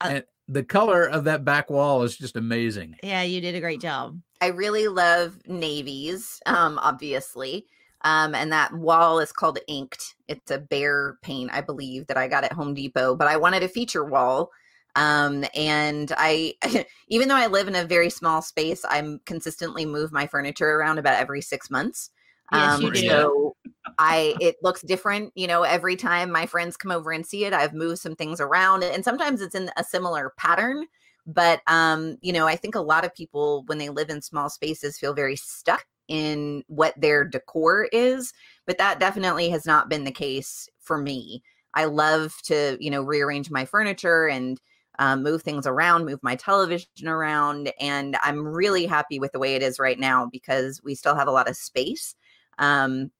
[0.00, 2.96] Uh, and the color of that back wall is just amazing.
[3.02, 4.20] yeah, you did a great job.
[4.40, 7.66] I really love navies, um, obviously.
[8.02, 10.14] Um, and that wall is called inked.
[10.28, 13.16] It's a Behr paint, I believe, that I got at Home Depot.
[13.16, 14.50] But I wanted a feature wall.
[14.96, 16.54] Um, and I,
[17.08, 20.98] even though I live in a very small space, I'm consistently move my furniture around
[20.98, 22.10] about every six months.
[22.52, 22.92] Yes, um.
[22.96, 23.56] So
[23.98, 27.54] I, it looks different, you know, every time my friends come over and see it,
[27.54, 30.86] I've moved some things around and sometimes it's in a similar pattern
[31.28, 34.48] but um you know i think a lot of people when they live in small
[34.48, 38.32] spaces feel very stuck in what their decor is,
[38.66, 41.42] but that definitely has not been the case for me.
[41.74, 44.60] I love to, you know, rearrange my furniture and
[44.98, 47.72] um, move things around, move my television around.
[47.80, 51.28] And I'm really happy with the way it is right now because we still have
[51.28, 52.14] a lot of space.
[52.58, 53.10] Um,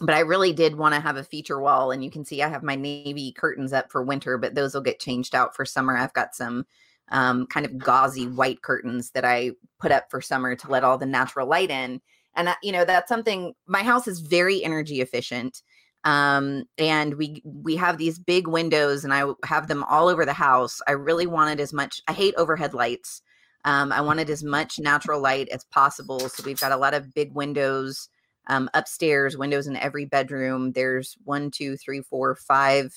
[0.00, 1.90] but I really did want to have a feature wall.
[1.90, 4.80] And you can see I have my navy curtains up for winter, but those will
[4.80, 5.96] get changed out for summer.
[5.96, 6.66] I've got some
[7.10, 10.98] um, kind of gauzy white curtains that I put up for summer to let all
[10.98, 12.00] the natural light in.
[12.34, 15.62] And, you know, that's something my house is very energy efficient
[16.04, 20.32] um and we we have these big windows and i have them all over the
[20.32, 20.80] house.
[20.88, 23.22] I really wanted as much i hate overhead lights.
[23.64, 27.14] Um i wanted as much natural light as possible so we've got a lot of
[27.14, 28.08] big windows
[28.48, 30.72] um upstairs windows in every bedroom.
[30.72, 32.92] There's one two three four five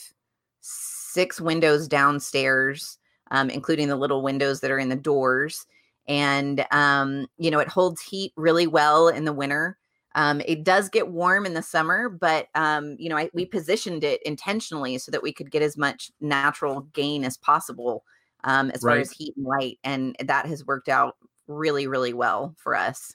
[0.61, 2.97] six windows downstairs
[3.31, 5.65] um including the little windows that are in the doors.
[6.07, 9.77] And um you know it holds heat really well in the winter
[10.15, 14.03] um, it does get warm in the summer, but um, you know, I, we positioned
[14.05, 18.05] it intentionally so that we could get as much natural gain as possible
[18.45, 18.93] um, as right.
[18.93, 23.13] far as heat and light, and that has worked out really, really well for us.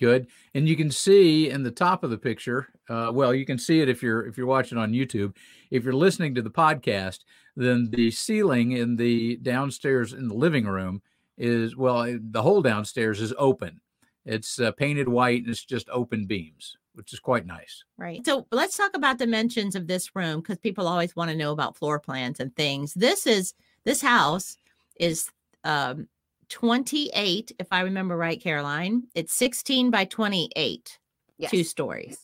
[0.00, 2.66] Good, and you can see in the top of the picture.
[2.90, 5.36] Uh, well, you can see it if you're if you're watching on YouTube.
[5.70, 7.20] If you're listening to the podcast,
[7.54, 11.02] then the ceiling in the downstairs in the living room
[11.38, 13.80] is well, the whole downstairs is open
[14.24, 17.84] it's uh, painted white and it's just open beams, which is quite nice.
[17.98, 18.24] Right.
[18.24, 21.76] So let's talk about dimensions of this room because people always want to know about
[21.76, 22.94] floor plans and things.
[22.94, 24.56] This is this house
[24.96, 25.28] is
[25.64, 26.08] um,
[26.48, 29.04] 28, if I remember right, Caroline.
[29.14, 30.98] It's 16 by 28,
[31.38, 31.50] yes.
[31.50, 32.18] two stories.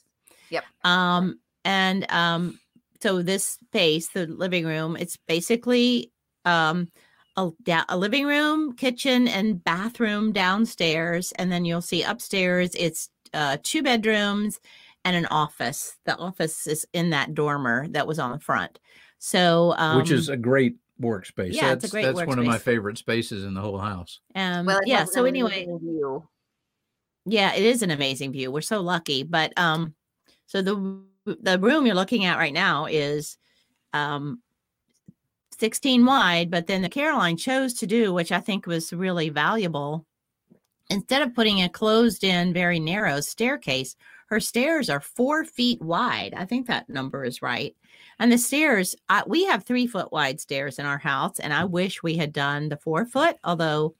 [0.50, 0.64] Yep.
[0.84, 2.58] Um, and um,
[3.02, 6.12] so this space, the living room, it's basically
[6.46, 6.88] um
[7.40, 11.33] a, a living room, kitchen, and bathroom downstairs.
[11.33, 14.61] And then you'll see upstairs, it's uh, two bedrooms
[15.05, 15.96] and an office.
[16.05, 18.79] The office is in that dormer that was on the front.
[19.18, 21.53] So, um, which is um, a great workspace.
[21.53, 22.26] Yeah, that's, it's a great That's workspace.
[22.26, 24.20] one of my favorite spaces in the whole house.
[24.35, 25.05] Um, well, yeah.
[25.05, 26.29] So anyway, view.
[27.26, 28.50] yeah, it is an amazing view.
[28.50, 29.22] We're so lucky.
[29.22, 29.94] But um,
[30.46, 33.37] so the the room you're looking at right now is
[33.92, 34.40] um
[35.61, 40.07] 16 wide, but then the Caroline chose to do, which I think was really valuable.
[40.88, 43.94] Instead of putting a closed in, very narrow staircase,
[44.31, 46.33] her stairs are four feet wide.
[46.35, 47.77] I think that number is right.
[48.18, 51.64] And the stairs, I, we have three foot wide stairs in our house, and I
[51.64, 53.94] wish we had done the four foot, although,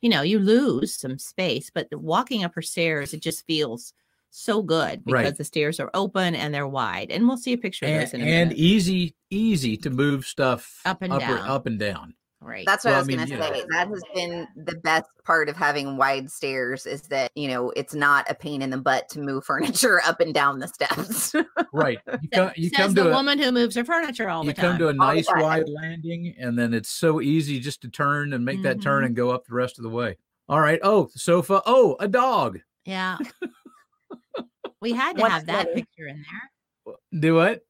[0.00, 3.92] you know, you lose some space, but walking up her stairs, it just feels
[4.34, 5.36] so good because right.
[5.36, 7.10] the stairs are open and they're wide.
[7.10, 8.62] And we'll see a picture and, of this in a and minute.
[8.62, 11.38] easy, easy to move stuff up and up, down.
[11.38, 12.14] up and down.
[12.40, 12.66] Right.
[12.66, 13.60] That's what well, I was I mean, going to say.
[13.60, 13.66] Know.
[13.70, 17.94] That has been the best part of having wide stairs is that, you know, it's
[17.94, 21.34] not a pain in the butt to move furniture up and down the steps.
[21.72, 21.98] right.
[22.22, 24.52] You come, you Says come to the a, woman who moves her furniture all the
[24.52, 24.64] time.
[24.64, 28.32] You come to a nice wide landing and then it's so easy just to turn
[28.32, 28.64] and make mm-hmm.
[28.64, 29.06] that turn mm-hmm.
[29.06, 30.16] and go up the rest of the way.
[30.48, 30.80] All right.
[30.82, 31.62] Oh, sofa.
[31.64, 32.60] Oh, a dog.
[32.84, 33.18] Yeah.
[34.84, 35.80] We had to One have that many.
[35.80, 36.22] picture in
[36.84, 36.94] there.
[37.18, 37.62] Do what?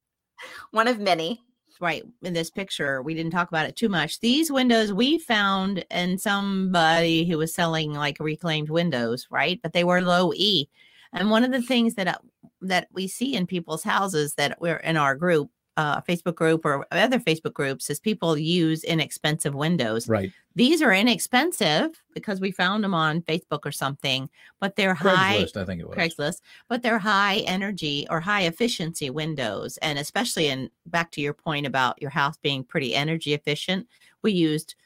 [0.73, 1.41] One of many.
[1.81, 2.03] Right.
[2.23, 4.19] In this picture, we didn't talk about it too much.
[4.19, 9.61] These windows we found in somebody who was selling like reclaimed windows, right?
[9.63, 10.69] But they were low E.
[11.13, 12.19] And one of the things that uh,
[12.63, 16.87] that we see in people's houses that we're in our group uh, Facebook group or
[16.93, 20.09] other Facebook groups is people use inexpensive windows.
[20.09, 20.33] Right.
[20.55, 25.39] These are inexpensive because we found them on Facebook or something, but they're high.
[25.39, 25.97] Craigslist, I think it was.
[25.97, 29.77] Craigslist, but they're high energy or high efficiency windows.
[29.79, 33.89] And especially in back to your point about your house being pretty energy efficient,
[34.23, 34.77] we used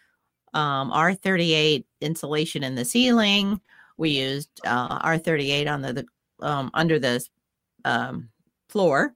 [0.55, 3.61] um, R38 insulation in the ceiling.
[3.99, 6.07] We used uh, R38 on the, the
[6.41, 7.23] um, under the
[7.85, 8.31] um,
[8.71, 9.15] floor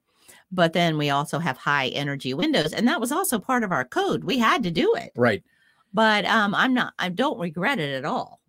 [0.53, 3.83] but then we also have high energy windows and that was also part of our
[3.83, 4.23] code.
[4.23, 5.11] We had to do it.
[5.15, 5.43] Right.
[5.93, 8.39] But um i'm not i don't regret it at all.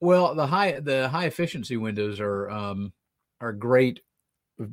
[0.00, 2.92] Well the high the high efficiency windows are um
[3.40, 4.00] are great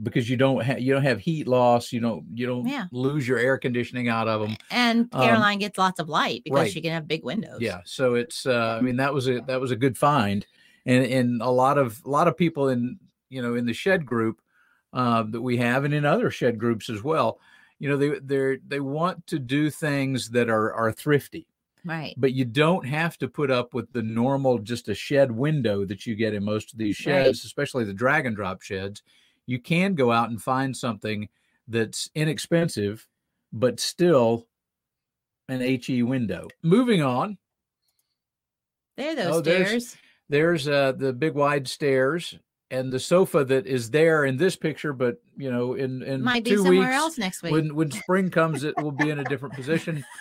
[0.01, 2.85] because you don't have you don't have heat loss you don't you don't yeah.
[2.91, 6.43] lose your air conditioning out of them and um, caroline um, gets lots of light
[6.43, 6.71] because right.
[6.71, 7.59] she can have big windows.
[7.61, 10.45] Yeah so it's uh i mean that was a that was a good find.
[10.87, 14.05] And and a lot of a lot of people in you know in the shed
[14.05, 14.39] group
[14.95, 17.39] uh, that we have, and in other shed groups as well.
[17.79, 21.47] You know, they they they want to do things that are are thrifty,
[21.83, 22.15] right?
[22.17, 26.05] But you don't have to put up with the normal just a shed window that
[26.05, 27.45] you get in most of these sheds, right.
[27.45, 29.03] especially the drag and drop sheds.
[29.45, 31.27] You can go out and find something
[31.67, 33.05] that's inexpensive,
[33.51, 34.47] but still
[35.49, 36.47] an HE window.
[36.63, 37.37] Moving on.
[38.95, 39.69] There those oh, stairs.
[39.69, 39.97] There's,
[40.29, 42.39] there's uh, the big wide stairs
[42.75, 46.43] and the sofa that is there in this picture, but you know, in in Might
[46.43, 47.51] be two somewhere weeks, else next week.
[47.51, 50.03] when when spring comes, it will be in a different position.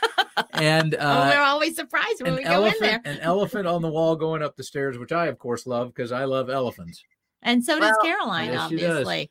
[0.55, 3.01] And oh, we're uh, always surprised when an we go in there.
[3.05, 6.11] an elephant on the wall going up the stairs, which I of course love because
[6.11, 7.05] I love elephants.
[7.43, 8.91] And so does Well, Caroline, Yes, she does.
[8.91, 9.31] obviously.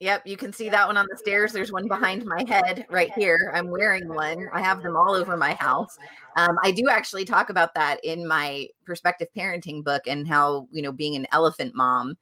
[0.00, 1.52] Yep, you can see that one on the stairs.
[1.52, 3.52] There's one behind my head right here.
[3.54, 4.48] I'm wearing one.
[4.52, 5.96] I have them all over my house.
[6.36, 10.82] Um, I do actually talk about that in my perspective parenting book and how, you
[10.82, 12.16] know, being an elephant mom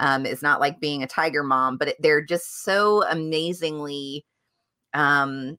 [0.00, 4.24] um, is not like being a tiger mom, but it, they're just so amazingly
[4.94, 5.56] um,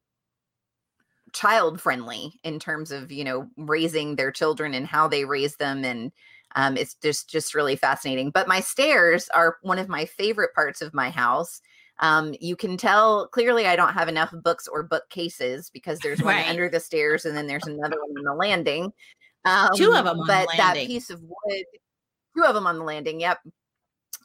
[1.32, 5.86] child friendly in terms of, you know, raising their children and how they raise them
[5.86, 6.12] and
[6.56, 8.30] um, it's just just really fascinating.
[8.30, 11.62] But my stairs are one of my favorite parts of my house.
[12.00, 16.36] Um, you can tell clearly I don't have enough books or bookcases because there's one
[16.36, 16.50] Right.
[16.50, 18.92] under the stairs and then there's another one on the landing.
[19.46, 21.64] Um, Two of 'em on the but that piece of wood,
[22.36, 23.22] two of them on the landing.
[23.22, 23.40] Yep.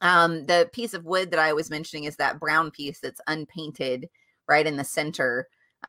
[0.03, 4.09] Um, the piece of wood that I was mentioning is that brown piece that's unpainted
[4.49, 5.49] right in the center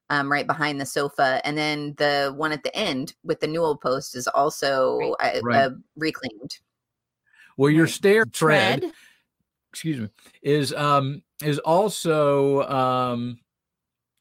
[0.09, 1.41] um, right behind the sofa.
[1.43, 5.63] And then the one at the end with the newel post is also uh, Right.
[5.63, 6.57] uh, reclaimed.
[7.57, 7.93] Well, your Right.
[7.93, 8.93] stair tread, Tread.
[9.71, 10.09] excuse me,
[10.41, 13.39] is um is also um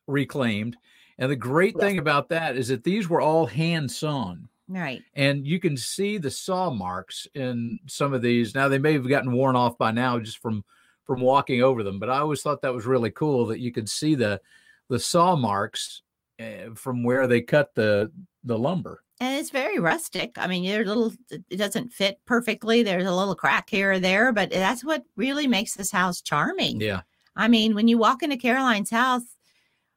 [0.07, 0.77] reclaimed.
[1.19, 1.81] And the great Yes.
[1.81, 4.49] thing about that is that these were all hand sewn.
[4.69, 5.03] Right.
[5.15, 9.09] and you can see the saw marks in some of these now they may have
[9.09, 10.65] gotten worn off by now just from
[11.05, 13.89] from walking over them but i always thought that was really cool that you could
[13.89, 14.41] see the
[14.89, 16.03] the saw marks
[16.41, 18.11] uh, from where they cut the
[18.45, 20.37] the lumber And it's very rustic.
[20.37, 22.83] I mean, there's a little, it it doesn't fit perfectly.
[22.83, 26.81] There's a little crack here or there, but that's what really makes this house charming.
[26.81, 27.01] yeah
[27.35, 29.25] I mean, when you walk into Caroline's house,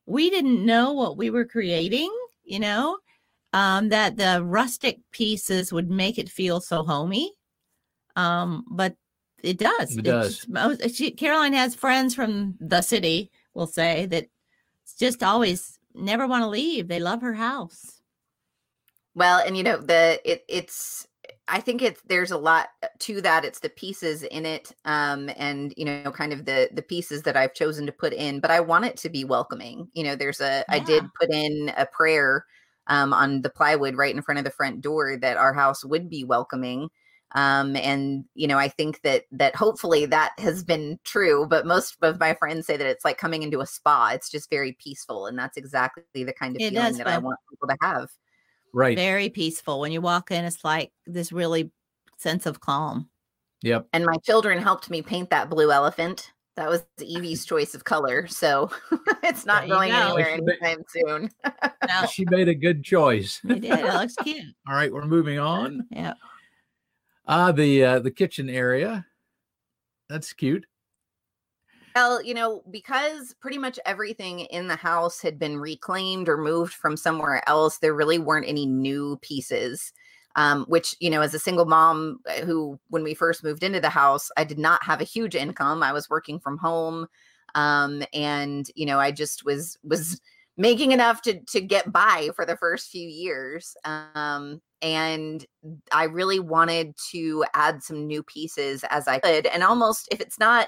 [0.06, 2.12] we didn't know what we were creating,
[2.44, 2.98] you know,
[3.54, 7.34] um, that the rustic pieces would make it feel so homey.
[8.16, 8.96] Um, but
[9.44, 9.96] it does.
[9.96, 10.36] It It's does.
[10.36, 14.28] just most- she, Caroline has friends from the city, we'll say, that
[14.98, 16.88] just always never want to leave.
[16.88, 18.02] They love her house.
[19.16, 21.08] Well, and you know, the it it's
[21.48, 23.44] I think it's there's a lot to that.
[23.44, 27.36] It's the pieces in it, um, and you know, kind of the the pieces that
[27.36, 28.40] I've chosen to put in.
[28.40, 29.90] But I want it to be welcoming.
[29.94, 32.46] You know, there's a I did put in a prayer
[32.90, 36.10] um, on the plywood right in front of the front door that our house would
[36.10, 36.90] be welcoming.
[37.36, 41.46] Um, and you know, I think that that hopefully that has been true.
[41.48, 44.10] But most of my friends say that it's like coming into a spa.
[44.14, 47.20] It's just very peaceful, and that's exactly the kind of It feeling does that I
[47.20, 48.10] want people to have.
[48.74, 49.80] right Very peaceful.
[49.80, 51.72] When you walk in, it's like this really
[52.18, 53.10] sense of calm.
[53.62, 56.34] yep and my children helped me paint that blue elephant.
[56.56, 58.70] That was Evie's choice of color, so
[59.24, 59.98] it's not There going go.
[60.18, 61.30] anywhere She anytime soon.
[61.88, 63.80] No, she made a good choice they did.
[63.80, 64.44] It looks cute.
[64.68, 66.14] all right we're moving on Yeah.
[67.28, 69.06] ah the uh the kitchen area
[70.10, 70.66] that's cute
[71.96, 76.74] Well, you know, because pretty much everything in the house had been reclaimed or moved
[76.74, 79.92] from somewhere else, there really weren't any new pieces.
[80.40, 83.82] Um, which, you know, as a single mom uh, who, when we first moved into
[83.82, 85.84] the house, I did not have a huge income.
[85.84, 87.08] I was working from home.
[87.56, 90.22] Um, and, you know, I just was, was,
[90.60, 95.46] making enough to to get by for the first few years um and
[95.94, 100.38] i really wanted to add some new pieces as i could and almost if it's
[100.38, 100.68] not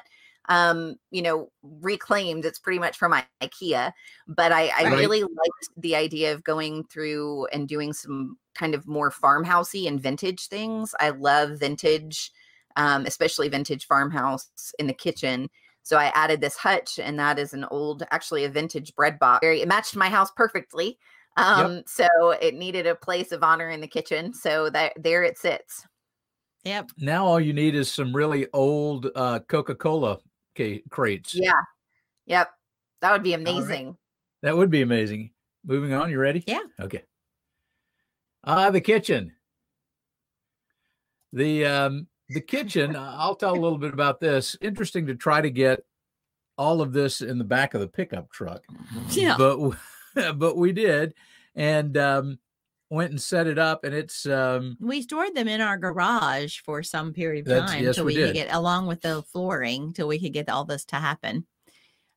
[0.51, 3.93] um you know reclaimed it's pretty much from I- ikea
[4.27, 4.99] but i i Right.
[4.99, 9.99] really liked the idea of going through and doing some kind of more farmhousey and
[10.01, 12.31] vintage things i love vintage
[12.75, 15.49] um especially vintage farmhouse in the kitchen
[15.83, 19.39] so I added this hutch, and that is an old, actually a vintage bread box.
[19.43, 20.99] Very, it matched my house perfectly.
[21.37, 22.05] Um, so
[22.39, 24.31] it needed a place of honor in the kitchen.
[24.31, 25.83] So that there it sits.
[26.65, 26.91] Yep.
[26.99, 30.19] now all you need is some really old uh coca-cola
[30.57, 31.53] ca- crates Yeah.
[32.25, 32.49] Yep.
[33.01, 33.39] That would be right.
[33.39, 33.97] amazing.
[34.41, 35.31] That would be amazing.
[35.65, 36.43] Moving on, you ready?
[36.47, 36.61] Yeah.
[36.79, 37.03] Okay.
[38.43, 39.33] Ah, the kitchen.
[41.33, 44.55] The um the kitchen, uh, I'll tell a little bit about this.
[44.61, 45.83] Interesting to try to get
[46.57, 48.63] all of this in the back of the pickup truck.
[49.09, 49.35] Yeah.
[49.37, 49.75] But
[50.37, 51.13] but we did
[51.55, 52.39] and um
[52.91, 56.83] went and set it up and it's um we stored them in our garage for
[56.83, 60.07] some period of time yes, till we we, could get along with the flooring till
[60.09, 61.45] we could get all this to happen.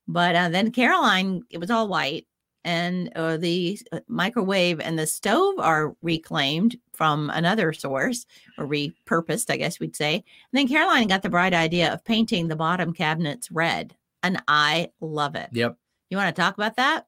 [0.07, 2.27] But uh, then Caroline, it was all white,
[2.65, 8.27] and uh, the uh, microwave and the stove are reclaimed from another source
[8.59, 10.17] or repurposed, I guess we'd say.
[10.17, 14.91] And then Caroline got the bright idea of painting the bottom cabinets red, and I
[15.01, 15.51] love it.
[15.53, 15.77] yep.
[16.11, 17.07] You want to talk about that?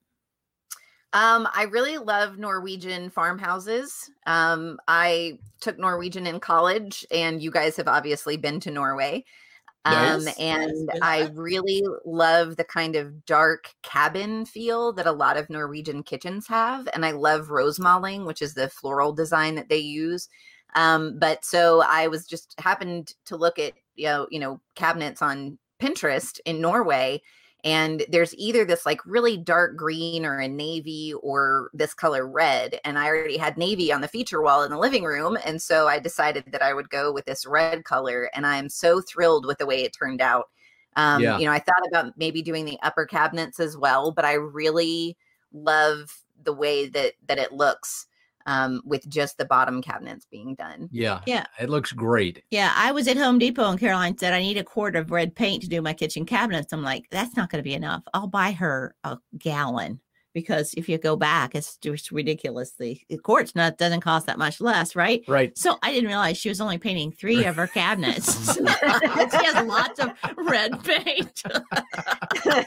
[1.16, 4.10] Um, I really love Norwegian farmhouses.
[4.26, 9.24] Um, I took Norwegian in college, and you guys have obviously been to Norway.
[9.86, 15.12] Um, Yes, and yes, I really love the kind of dark cabin feel that a
[15.12, 16.86] lot of Norwegian kitchens have.
[16.92, 20.28] And I love rosemaling, which is the floral design that they use.
[20.74, 25.22] Um, but so I was just happened to look at you know, you know, cabinets
[25.22, 27.22] on Pinterest in Norway.
[27.66, 32.80] And there's either this like really dark green or a navy or this color red.
[32.84, 35.36] And I already had navy on the feature wall in the living room.
[35.44, 38.30] And so I decided that I would go with this red color.
[38.34, 40.48] And I'm so thrilled with the way it turned out.
[40.96, 41.38] Um, Yeah.
[41.38, 45.16] You know, I thought about maybe doing the upper cabinets as well, but I really
[45.52, 48.06] love the way that that it looks
[48.46, 50.88] um, with just the bottom cabinets being done.
[50.90, 51.20] Yeah.
[51.26, 51.46] Yeah.
[51.60, 52.42] It looks great.
[52.50, 55.34] Yeah, I was at Home Depot and Caroline said I need a quart of red
[55.34, 56.72] paint to do my kitchen cabinets.
[56.72, 58.02] I'm like, that's not going to be enough.
[58.14, 60.00] I'll buy her a gallon
[60.32, 63.06] because if you go back, it's just ridiculously.
[63.10, 65.24] A quart's not doesn't cost that much less, right?
[65.26, 65.56] Right.
[65.56, 68.54] So I didn't realize she was only painting three of her cabinets.
[68.54, 71.42] she has lots of red paint.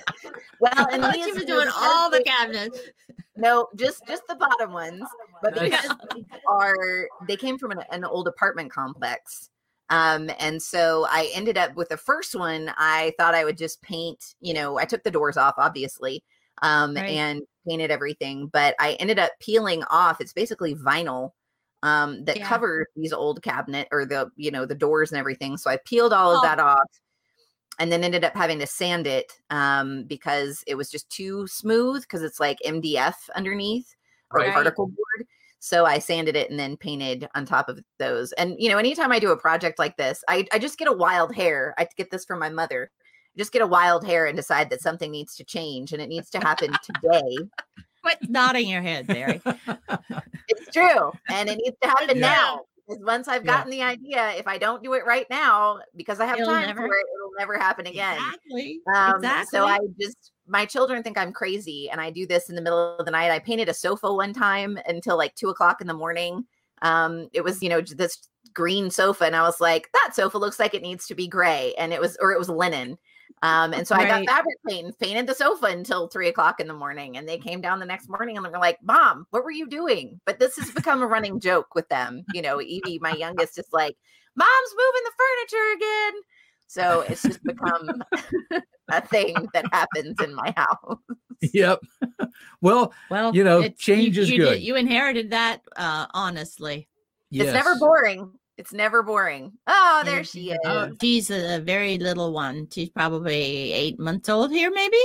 [0.60, 2.80] Well, and she these was doing all the cabinets.
[3.40, 5.04] No, just just the bottom ones,
[5.42, 9.50] but because these are they came from an, an old apartment complex.
[9.90, 12.72] Um, and so I ended up with the first one.
[12.78, 16.24] I thought I would just paint, you know, I took the doors off, obviously,
[16.62, 17.10] um, Right.
[17.10, 20.22] and painted everything, but I ended up peeling off.
[20.22, 21.32] It's basically vinyl
[21.82, 22.48] um that Yeah.
[22.48, 26.12] covers these old cabinet or the you know the doors and everything so i peeled
[26.12, 26.42] all of Oh.
[26.46, 26.90] that off
[27.80, 32.02] and then ended up having to sand it um because it was just too smooth
[32.04, 33.96] because it's like mdf underneath
[34.32, 34.54] or Right.
[34.54, 35.28] particle board
[35.60, 39.12] so i sanded it and then painted on top of those and you know anytime
[39.12, 42.12] i do a project like this i, I just get a wild hair i get
[42.12, 42.92] this from my mother
[43.36, 46.10] I just get a wild hair and decide that something needs to change and it
[46.10, 47.48] needs to happen today
[48.02, 49.42] Quit nodding your head, Barry.
[50.48, 51.12] It's true.
[51.30, 52.28] And it needs to happen Yeah.
[52.28, 52.62] now.
[52.90, 53.58] Because once I've Yeah.
[53.58, 56.66] gotten the idea, if I don't do it right now, because I have It'll time
[56.66, 58.18] never- for it, it'll never happen again.
[58.18, 58.82] Exactly.
[58.96, 59.58] Um, exactly.
[59.58, 62.98] So I just, my children think I'm crazy, and I do this in the middle
[62.98, 63.30] of the night.
[63.32, 66.46] I painted a sofa one time until like two o'clock in the morning.
[66.82, 68.18] Um, it was, you know, this
[68.54, 71.76] green sofa, and I was like, that sofa looks like it needs to be gray,
[71.78, 72.98] and it was, or it was linen.
[73.42, 76.68] Um, and so I got fabric paint and painted the sofa until three o'clock in
[76.68, 77.18] the morning.
[77.18, 79.68] And they came down the next morning and they were like, Mom, what were you
[79.68, 80.20] doing?
[80.26, 82.24] But this has become a running joke with them.
[82.34, 83.96] You know, Evie, my youngest, is like,
[84.36, 86.22] Mom's moving the furniture again.
[86.68, 88.04] So it's just become
[88.92, 90.98] a thing that happens in my house.
[91.54, 91.80] yep.
[92.62, 94.54] well, well, you know, it's- change is you good.
[94.56, 96.88] Did, you inherited that, uh, honestly.
[97.32, 98.32] It's never boring.
[98.60, 99.54] It's never boring.
[99.68, 100.60] Oh, there she is.
[100.66, 102.68] Oh, she's a very little one.
[102.70, 104.98] She's probably eight months old here, maybe.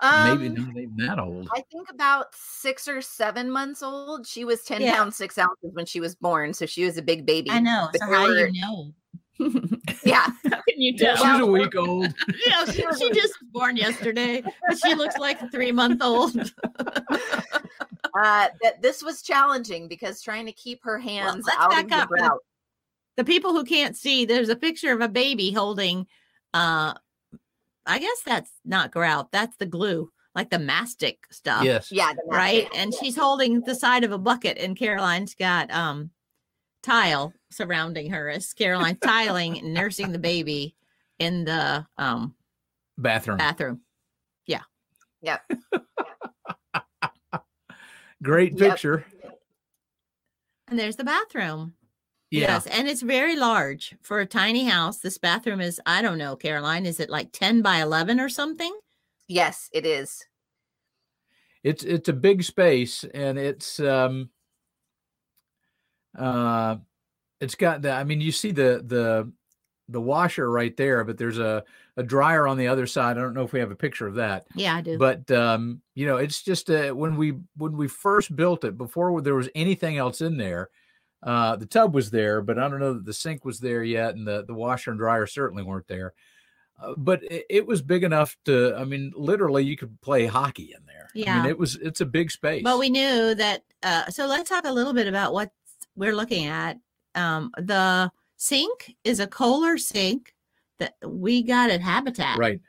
[0.00, 1.48] Maybe Um, not even that old.
[1.52, 4.28] I think about six or seven months old.
[4.28, 4.94] She was 10 Yeah.
[4.94, 6.54] pounds, six ounces when she was born.
[6.54, 7.50] So she was a big baby.
[7.50, 7.88] I know.
[7.90, 8.94] But So how do you know?
[10.04, 10.26] Yeah.
[10.50, 11.16] How can you tell?
[11.16, 12.12] She's a week old.
[12.28, 16.02] you know, she, she just was born yesterday, but she looks like a three month
[16.02, 16.36] old.
[18.14, 21.90] uh, that this was challenging because trying to keep her hands let's out back of
[21.90, 22.08] the up.
[22.10, 22.38] The- grout.
[23.16, 26.06] the people who can't see, there's a picture of a baby holding
[26.52, 26.94] uh
[27.86, 31.64] I guess that's not grout, that's the glue, like the mastic stuff.
[31.64, 31.90] yes.
[31.90, 32.64] Yeah, the Right.
[32.64, 32.78] mastic.
[32.80, 36.10] And she's holding the side of a bucket, and Caroline's got um
[36.84, 40.76] tile surrounding her as Caroline tiling nursing the baby
[41.18, 42.34] in the um
[42.98, 43.38] Bathroom.
[43.38, 43.80] bathroom.
[44.46, 44.62] Yeah.
[45.22, 45.50] Yep.
[48.22, 48.70] Great Yep.
[48.70, 49.04] picture.
[50.68, 51.74] And there's the bathroom.
[52.30, 52.40] Yeah.
[52.54, 54.98] Yes, and it's very large for a tiny house.
[54.98, 58.72] This bathroom is, I don't know, Caroline, is it like 10 by 11 or something?
[59.28, 60.24] Yes, it is.
[61.62, 64.28] It's it's a big space and it's um
[66.18, 66.76] uh
[67.40, 69.30] it's got the I mean you see the the
[69.88, 71.62] the washer right there, but there's a,
[71.98, 73.18] a dryer on the other side.
[73.18, 74.46] I don't know if we have a picture of that.
[74.54, 74.96] Yeah, I do.
[74.96, 79.20] but um you know it's just uh, when we when we first built it before
[79.20, 80.70] there was anything else in there
[81.22, 84.14] uh the tub was there but i don't know that the sink was there yet
[84.14, 86.12] and the the washer and dryer certainly weren't there
[86.82, 90.74] uh, but it, it was big enough to i mean literally you could play hockey
[90.76, 91.36] in there i Yeah.
[91.42, 93.62] mean it was it's a big space But we knew that.
[93.82, 95.50] Uh, so let's talk a little bit about what
[95.96, 96.78] we're looking at.
[97.14, 100.34] Um, the sink is a Kohler sink
[100.78, 102.38] that we got at Habitat.
[102.38, 102.60] right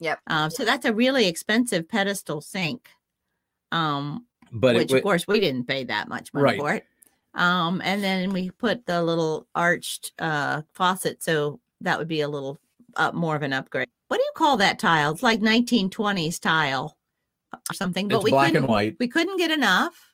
[0.00, 0.18] Yep.
[0.28, 2.88] Um, so that's a really expensive pedestal sink.
[3.70, 6.58] Um, but which it, of course we didn't pay that much money Right.
[6.58, 6.86] for it.
[7.34, 12.28] Um, and then we put the little arched uh faucet, so that would be a
[12.28, 12.58] little
[12.96, 13.86] uh, more of an upgrade.
[14.08, 15.12] What do you call that tile?
[15.12, 16.96] It's like 1920s tile
[17.52, 18.08] or something.
[18.08, 20.09] But it's we black and white we couldn't get enough.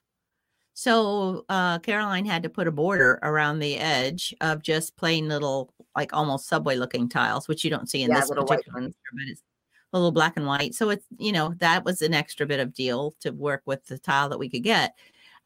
[0.79, 5.73] So uh, Caroline had to put a border around the edge of just plain little,
[5.97, 8.83] like almost subway looking tiles, which you don't see in Yeah, this little white particular
[8.83, 8.95] ones.
[8.95, 9.43] picture, but it's
[9.95, 10.75] a little black and white.
[10.75, 13.99] So it's you know that was an extra bit of deal to work with the
[13.99, 14.95] tile that we could get.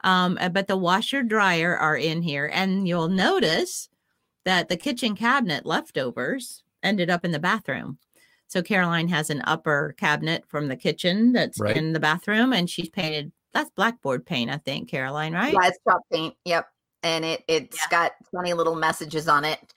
[0.03, 3.89] Um, uh, but the washer dryer are in here, and you'll notice
[4.45, 7.99] that the kitchen cabinet leftovers ended up in the bathroom.
[8.49, 11.77] So Caroline has an upper cabinet from the kitchen that's Right.
[11.77, 13.31] in the bathroom, and she's painted.
[13.53, 15.53] That's blackboard paint, I think, Caroline, right?
[15.53, 16.35] Yeah, it's chalk paint.
[16.45, 16.67] Yep.
[17.03, 17.91] And it it's Yeah.
[17.91, 19.75] got funny little messages on it.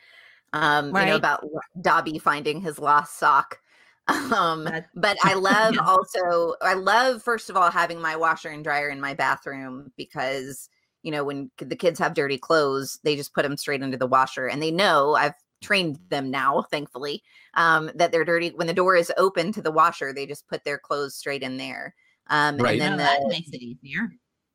[0.52, 1.44] Um, you know, about
[1.82, 3.60] Dobby finding his lost sock.
[4.34, 5.82] Um, That- but I love Yeah.
[5.86, 10.70] also I love first of all having my washer and dryer in my bathroom because
[11.04, 14.06] you know when the kids have dirty clothes, they just put them straight into the
[14.08, 18.74] washer and they know I've trained them now, thankfully, um, that they're dirty when the
[18.74, 21.96] door is open to the washer, they just put their clothes straight in there.
[22.28, 22.74] Um, Right.
[22.74, 24.10] and then Oh, the, that makes it easier.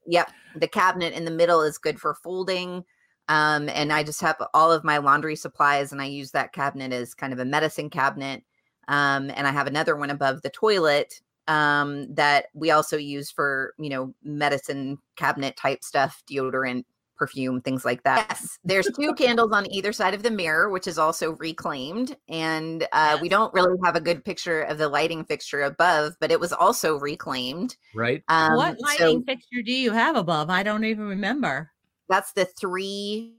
[0.07, 0.33] Yep.
[0.55, 2.85] The cabinet in the middle is good for folding.
[3.29, 6.93] Um, and I just have all of my laundry supplies, and I use that cabinet
[6.93, 8.43] as kind of a medicine cabinet.
[8.89, 13.75] Um, and I have another one above the toilet um, that we also use for,
[13.79, 16.85] you know, medicine cabinet type stuff, deodorant,
[17.19, 18.27] perfume, things like that.
[18.31, 18.59] Yes.
[18.65, 22.17] There's two candles on either side of the mirror, which is also reclaimed.
[22.29, 26.31] And uh, we don't really have a good picture of the lighting fixture above, but
[26.31, 27.77] it was also reclaimed.
[27.95, 28.23] Right.
[28.29, 30.49] Um, what so- lighting fixture do you have above?
[30.51, 31.71] I don't even remember.
[32.09, 33.35] That's the three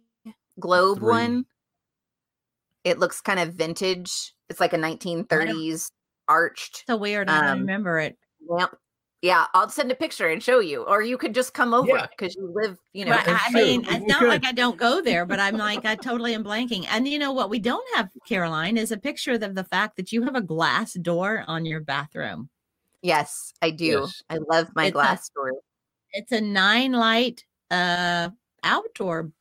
[0.59, 1.07] globe Three.
[1.09, 1.45] one.
[2.83, 4.33] It looks kind of vintage.
[4.49, 5.91] It's like a 1930s
[6.27, 7.29] arched So weird.
[7.29, 8.17] I don't Um, remember it.
[8.47, 8.75] lamp.
[9.21, 12.07] Yeah, I'll send a picture and show you, or you could just come over Yeah.
[12.07, 13.11] because you live, you know.
[13.11, 13.61] Right, I true.
[13.61, 16.43] mean, We it's not like I don't go there, but I'm like, I totally am
[16.43, 16.85] blanking.
[16.89, 17.49] And you know what?
[17.49, 20.93] We don't have, Caroline, is a picture of the fact that you have a glass
[20.93, 22.49] door on your bathroom.
[23.01, 23.85] Yes, I do.
[24.05, 24.23] Yes.
[24.29, 25.51] I love my It's a- glass door.
[26.13, 28.29] It's a nine light uh
[28.63, 29.31] outdoor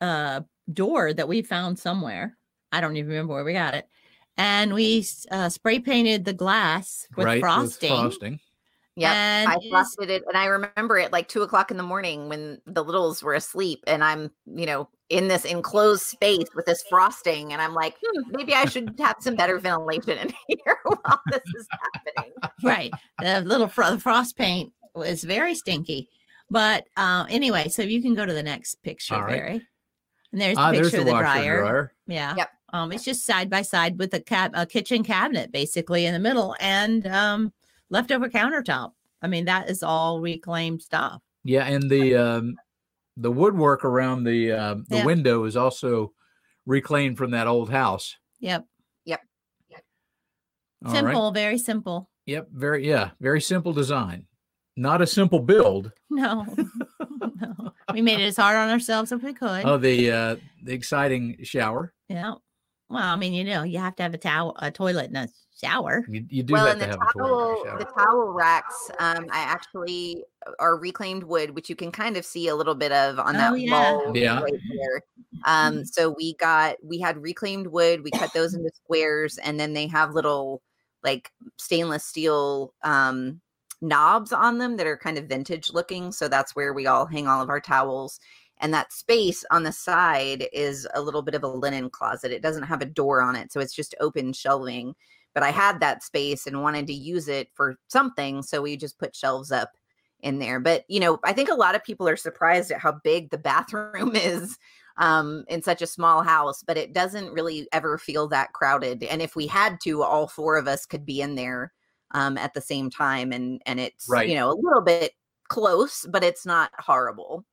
[0.00, 0.42] uh
[0.72, 2.36] door that we found somewhere.
[2.72, 3.88] I don't even remember where we got it.
[4.36, 7.40] And we uh, spray painted the glass with right.
[7.40, 7.90] frosting.
[7.90, 8.40] With frosting.
[9.00, 11.82] Yeah, I it is- frosted it, and I remember it like two o'clock in the
[11.82, 16.66] morning when the littles were asleep, and I'm, you know, in this enclosed space with
[16.66, 20.76] this frosting, and I'm like, hmm, maybe I should have some better ventilation in here
[20.84, 22.32] while this is happening.
[22.62, 22.92] right.
[23.20, 26.08] The little fro- the frost paint was very stinky.
[26.50, 29.36] But uh, anyway, so you can go to the next picture, All right.
[29.38, 29.68] Barry.
[30.32, 31.60] And there's the Ah, picture there's the of the dryer.
[31.60, 31.92] dryer.
[32.06, 32.34] Yeah.
[32.36, 32.50] Yep.
[32.74, 36.18] Um, it's just side by side with a cab a kitchen cabinet basically in the
[36.18, 37.50] middle and um
[37.90, 38.92] leftover countertop.
[39.22, 41.20] I mean, that is all reclaimed stuff.
[41.44, 42.56] Yeah, and the um,
[43.16, 45.04] the woodwork around the uh, the Yeah.
[45.04, 46.12] window is also
[46.66, 48.16] reclaimed from that old house.
[48.40, 48.64] Yep.
[50.86, 51.00] All right.
[51.06, 52.08] simple, very simple.
[52.26, 52.50] Yep.
[52.52, 53.10] Very yeah.
[53.20, 54.26] Very simple design.
[54.76, 55.90] Not a simple build.
[56.10, 56.46] No.
[57.20, 57.72] no.
[57.92, 59.64] We made it as hard on ourselves as we could.
[59.64, 61.92] Oh, the uh, the exciting shower.
[62.08, 62.34] Yeah.
[62.90, 65.28] Well, I mean, you know, you have to have a towel, a toilet, and a
[65.60, 66.06] shower.
[66.08, 67.84] You, you do well, have and to the have a toilet towel, and a the
[67.84, 67.92] shower.
[67.98, 70.24] towel racks, um, I actually
[70.58, 73.38] are reclaimed wood, which you can kind of see a little bit of on Oh,
[73.38, 73.70] that yeah.
[73.70, 74.40] wall Yeah.
[74.40, 75.02] right there.
[75.44, 78.02] Um, so we got we had reclaimed wood.
[78.04, 80.62] We cut those into squares, and then they have little
[81.04, 83.40] like stainless steel um,
[83.82, 86.10] knobs on them that are kind of vintage looking.
[86.12, 88.18] So that's where we all hang all of our towels.
[88.60, 92.32] And that space on the side is a little bit of a linen closet.
[92.32, 94.94] It doesn't have a door on it, so it's just open shelving
[95.34, 98.42] but I had that space and wanted to use it for something.
[98.42, 99.72] So we just put shelves up
[100.20, 100.58] in there.
[100.58, 103.38] But, you know, I think a lot of people are surprised at how big the
[103.38, 104.58] bathroom is
[104.96, 109.04] um, in such a small house, but it doesn't really ever feel that crowded.
[109.04, 111.72] And if we had to, all four of us could be in there
[112.10, 113.30] um, at the same time.
[113.30, 114.28] And, and it's, Right.
[114.28, 115.12] you know, a little bit
[115.48, 117.44] close, but it's not horrible.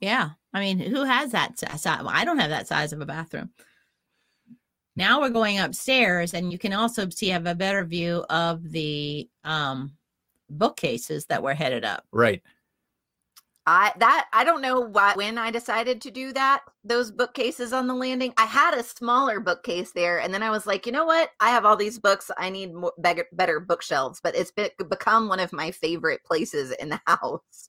[0.00, 0.30] Yeah.
[0.52, 1.86] I mean, who has that size?
[1.86, 3.50] I don't have that size of a bathroom.
[4.96, 9.28] Now we're going upstairs, and you can also see have a better view of the
[9.44, 9.92] um,
[10.48, 12.04] bookcases that were headed up.
[12.12, 12.42] Right.
[13.66, 17.88] I that I don't know why when I decided to do that those bookcases on
[17.88, 21.04] the landing I had a smaller bookcase there and then I was like you know
[21.04, 24.70] what I have all these books I need more better, better bookshelves but it's be,
[24.88, 27.68] become one of my favorite places in the house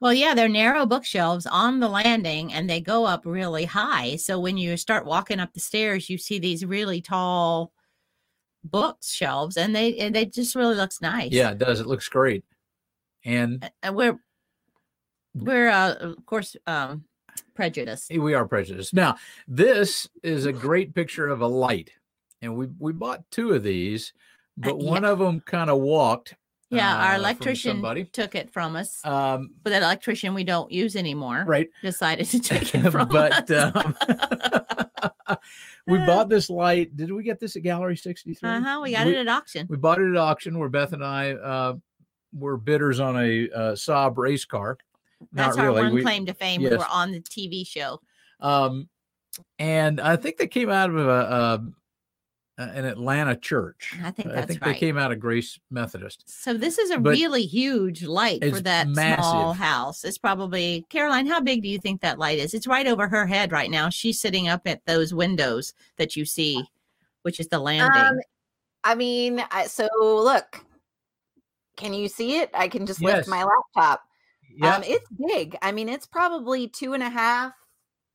[0.00, 4.16] Well, yeah, they're narrow bookshelves on the landing and they go up really high.
[4.16, 7.72] So when you start walking up the stairs, you see these really tall
[8.62, 11.32] bookshelves and they and they just really looks nice.
[11.32, 11.80] Yeah, it does.
[11.80, 12.44] It looks great.
[13.24, 14.18] And And we're
[15.34, 17.04] we're uh, of course um
[17.54, 18.10] prejudiced.
[18.10, 18.92] we are prejudiced.
[18.92, 19.16] Now,
[19.48, 21.90] this is a great picture of a light.
[22.42, 24.12] And we we bought two of these,
[24.58, 24.90] but Uh, yeah.
[24.90, 26.34] one of them kind of walked
[26.70, 28.04] Yeah, uh, our electrician somebody.
[28.04, 31.68] took it from us, Um, but that electrician we don't use anymore right.
[31.82, 33.74] decided to take it from but us.
[33.76, 33.94] um,
[35.86, 36.96] we bought this light.
[36.96, 38.48] Did we get this at Gallery 63?
[38.48, 39.66] uh-huh, we got it at auction.
[39.70, 41.74] We bought it at auction where Beth and I uh,
[42.32, 44.78] were bidders on a uh, Saab race car.
[45.32, 45.82] That's Not our really.
[45.84, 46.62] one We- claim to fame.
[46.62, 48.00] We were on the TV show.
[48.40, 48.88] Um,
[49.58, 51.64] and I think they came out of a, a
[52.58, 53.94] an Atlanta church.
[54.02, 54.72] I think that's I think right.
[54.72, 56.24] they came out of Grace Methodist.
[56.26, 60.04] So this is a But really huge light for it's that small house.
[60.04, 61.26] It's probably Caroline.
[61.26, 62.54] How big do you think that light is?
[62.54, 63.90] It's right over her head right now.
[63.90, 66.64] She's sitting up at those windows that you see,
[67.22, 68.02] which is the landing.
[68.02, 68.18] Um,
[68.84, 70.64] I mean, I, so look,
[71.76, 72.50] can you see it?
[72.54, 73.16] I can just Yes.
[73.16, 74.02] lift my laptop.
[74.56, 75.56] Yeah, Um, it's big.
[75.60, 77.52] I mean, it's probably two and a half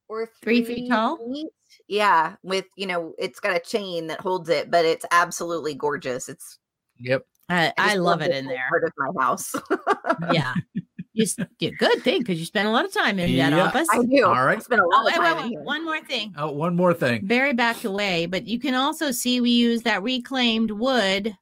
[0.07, 1.17] or Three feet tall?
[1.17, 1.49] feet.
[1.91, 6.29] Yeah, with you know, it's got a chain that holds it, but it's absolutely gorgeous.
[6.29, 6.57] It's
[6.97, 7.25] yep.
[7.49, 8.63] I, I just love it in there.
[8.69, 9.53] Part of my house.
[10.31, 10.53] Yeah.
[11.11, 13.65] You s- good thing because you spend a lot of time in that Yeah.
[13.65, 13.89] office.
[13.91, 14.25] I do.
[14.25, 14.57] All right.
[14.57, 15.49] I spent a Oh, lot wait, of time in wait.
[15.49, 15.63] here.
[15.63, 16.33] One more thing.
[16.37, 17.25] Oh, one more thing.
[17.25, 21.35] Barry backed away, but you can also see we use that reclaimed wood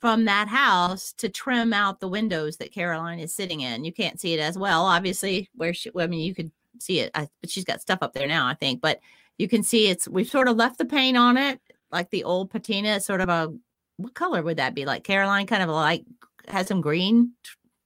[0.00, 3.84] from that house to trim out the windows that Caroline is sitting in.
[3.84, 5.48] You can't see it as well, obviously.
[5.54, 6.50] Where she, well, I mean, you could
[6.80, 8.80] see it, I, but she's got stuff up there now, I think.
[8.80, 8.98] But
[9.38, 11.60] you can see it's we've sort of left the paint on it,
[11.90, 12.96] like the old patina.
[12.96, 13.52] It's sort of a
[13.96, 14.84] what color would that be?
[14.84, 16.04] Like Caroline, kind of like
[16.48, 17.32] has some green,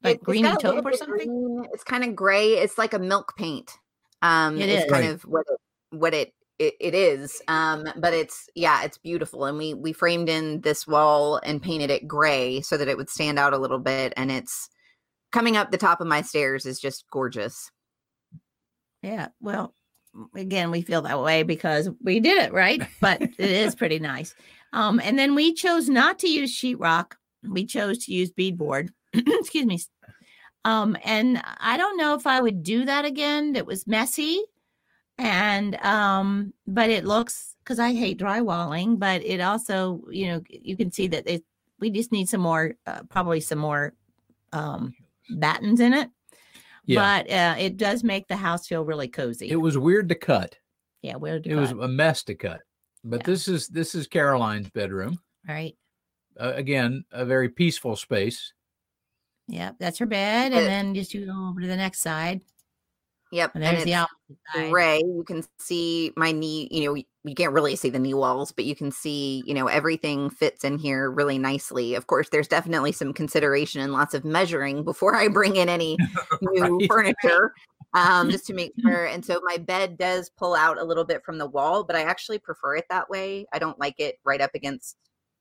[0.03, 1.17] like It- it's greeny got taupe or something.
[1.29, 1.67] green.
[1.73, 2.55] It's kind of gray.
[2.59, 3.71] It's like a milk paint.
[4.23, 5.11] Um, it's kind Right.
[5.15, 5.59] of what it,
[5.99, 7.43] what it, it it is.
[7.49, 9.47] Um, but it's yeah, it's beautiful.
[9.47, 13.11] And we we framed in this wall and painted it gray so that it would
[13.11, 14.13] stand out a little bit.
[14.17, 14.69] And it's
[15.33, 17.71] coming up the top of my stairs is just gorgeous.
[19.03, 19.29] Yeah.
[19.41, 19.73] Well, m-
[20.35, 22.83] again, we feel that way because we did it, right?
[23.01, 24.35] But it is pretty nice.
[24.73, 27.13] Um, and then we chose not to use sheetrock.
[27.43, 28.91] We chose to use beadboard.
[29.13, 29.81] Excuse me.
[30.65, 33.57] Um, and I don't know if I would do that again.
[33.57, 34.43] It was messy.
[35.19, 40.77] And um, but it looks because I hate drywalling, but it also, you know, you
[40.77, 41.45] can see that it
[41.79, 43.93] we just need some more, uh, probably some more
[44.53, 44.95] um
[45.31, 46.09] battens in it.
[46.85, 47.23] Yeah.
[47.25, 49.49] But uh, it does make the house feel really cozy.
[49.51, 50.57] It was weird to cut.
[51.03, 52.61] yeah, where It was a mess to cut.
[53.05, 53.27] But Yeah.
[53.27, 55.19] this is this is Caroline's bedroom.
[55.49, 55.77] right.
[56.41, 58.53] Uh, again, a very peaceful space.
[59.49, 62.41] Yep, that's her bed, and then just you go over to the next side,
[63.33, 63.53] Yep.
[63.55, 64.07] and and the
[64.59, 64.99] it's gray.
[64.99, 68.65] You can see my knee, you know, you can't really see the knee walls, but
[68.67, 71.95] you can see, you know, everything fits in here really nicely.
[71.95, 75.99] Of course, there's definitely some consideration and lots of measuring before I bring in any
[76.43, 76.89] new Right.
[76.89, 77.53] furniture.
[77.95, 79.07] Um, just to make sure.
[79.07, 82.03] And so my bed does pull out a little bit from the wall, but I
[82.03, 83.47] actually prefer it that way.
[83.53, 84.97] I don't like it right up against,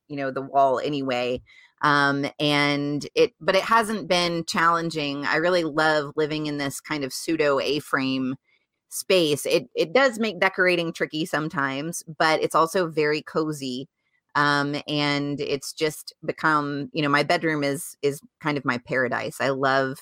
[0.08, 1.42] you know, the wall anyway.
[1.82, 5.26] Um, and it, but it hasn't been challenging.
[5.26, 8.36] I really love living in this kind of pseudo A-frame
[8.90, 9.46] space.
[9.46, 13.88] It it does make decorating tricky sometimes, but it's also very cozy.
[14.36, 19.38] Um, and it's just become, you know, my bedroom is is kind of my paradise.
[19.42, 19.98] I love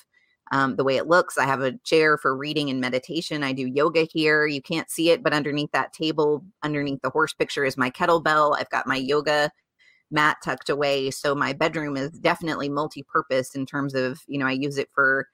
[0.52, 1.38] um, the way it looks.
[1.38, 3.42] I have a chair for reading and meditation.
[3.44, 4.46] I do yoga here.
[4.46, 8.56] You can't see it, but underneath that table, underneath the horse picture, is my kettlebell.
[8.58, 9.50] I've got my yoga
[10.10, 11.10] mat tucked away.
[11.10, 15.28] So my bedroom is definitely multi-purpose in terms of, you know, I use it for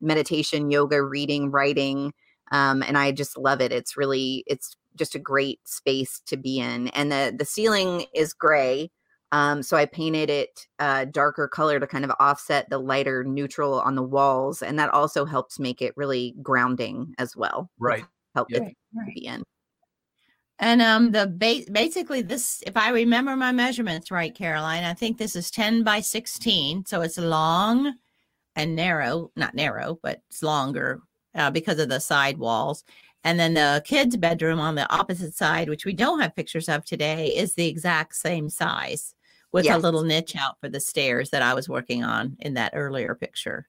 [0.00, 2.12] meditation, yoga, reading, writing.
[2.52, 3.72] Um, and I just love it.
[3.72, 6.88] It's really, it's just a great space to be in.
[6.88, 8.90] And the the ceiling is gray.
[9.32, 13.80] Um, so I painted it uh, darker color to kind of offset the lighter neutral
[13.80, 17.68] on the walls, and that also helps make it really grounding as well.
[17.78, 18.04] Right.
[18.34, 18.62] Help Yep.
[18.62, 19.14] it Right, right.
[19.14, 19.42] be in.
[20.58, 25.18] And um, the ba- basically this, if I remember my measurements right, Caroline, I think
[25.18, 27.94] this is ten by sixteen, so it's long
[28.54, 31.00] and narrow, not narrow, but it's longer
[31.34, 32.84] uh, because of the side walls.
[33.22, 36.84] And then the kids' bedroom on the opposite side, which we don't have pictures of
[36.84, 39.14] today, is the exact same size
[39.52, 42.72] with a little niche out for the stairs that I was working on in that
[42.74, 43.66] earlier picture.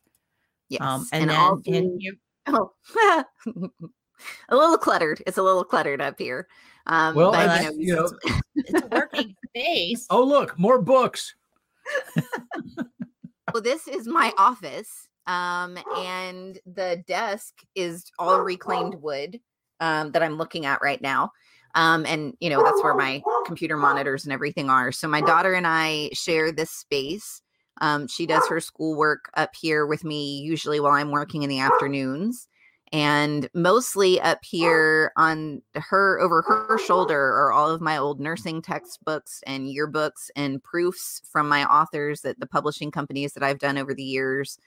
[0.69, 0.81] Yes.
[0.81, 2.17] Um, and, all then and the- you-
[2.47, 2.71] oh,
[4.49, 5.23] a little cluttered.
[5.25, 6.47] It's a little cluttered up here.
[6.88, 10.05] Um, Well, but, I- you know, you know, since- it's a working space.
[10.09, 11.35] Oh, look, more books.
[13.53, 19.39] well, this is my office, um, and the desk is all reclaimed wood
[19.79, 21.31] um, that I'm looking at right now.
[21.75, 24.91] Um, and you know that's where my computer monitors and everything are.
[24.91, 27.41] So my daughter and I share this space.
[27.81, 31.59] Um, she does her schoolwork up here with me usually while I'm working in the
[31.59, 32.47] afternoons,
[32.93, 38.61] And mostly up here on her over her shoulder are all of my old nursing
[38.61, 43.77] textbooks and yearbooks and proofs from my authors that the publishing companies that I've done
[43.77, 44.57] over the years.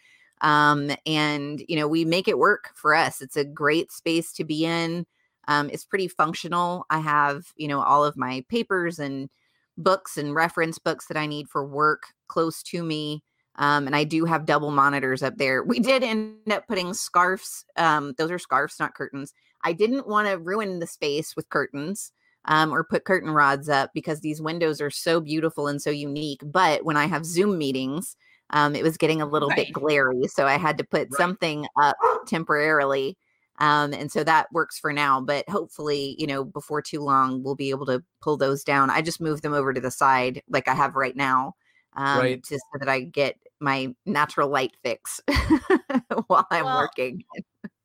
[0.42, 3.22] Um, and you know, we make it work for us.
[3.22, 5.06] It's a great space to be in.
[5.48, 6.84] Um, it's pretty functional.
[6.90, 9.30] I have, you know, all of my papers and
[9.78, 13.24] books and reference books that I need for work close to me.
[13.60, 15.62] Um, and I do have double monitors up there.
[15.62, 17.64] We did end up putting scarves.
[17.76, 19.34] Um, those are scarves, not curtains.
[19.62, 22.10] I didn't want to ruin the space with curtains
[22.46, 26.40] um, or put curtain rods up because these windows are so beautiful and so unique.
[26.42, 28.16] But when I have Zoom meetings,
[28.48, 29.58] um, it was getting a little Right.
[29.58, 30.26] bit glary.
[30.28, 31.18] So I had to put Right.
[31.18, 31.96] something up
[32.26, 33.18] temporarily.
[33.58, 35.20] Um, and so that works for now.
[35.20, 38.88] But hopefully, you know, before too long, we'll be able to pull those down.
[38.88, 41.54] I just moved them over to the side like I have right now
[41.94, 42.42] um, Right.
[42.48, 45.20] just so that I get my natural light fix
[46.26, 47.24] while I'm Well, working.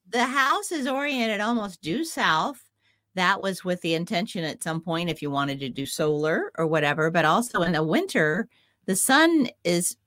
[0.10, 2.62] the house is oriented almost due south.
[3.16, 6.68] That was with the intention at some point if you wanted to do solar or
[6.68, 8.47] whatever, but also in the winter,
[8.86, 9.97] the sun is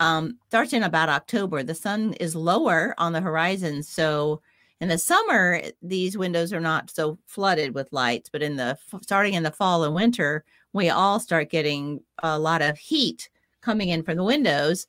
[0.00, 1.62] um starts in about October.
[1.62, 3.82] The sun is lower on the horizon.
[3.82, 4.42] So
[4.80, 9.34] in the summer, these windows are not so flooded with lights, but in the starting
[9.34, 13.28] in the fall and winter, we all start getting a lot of heat
[13.60, 14.86] coming in from the windows,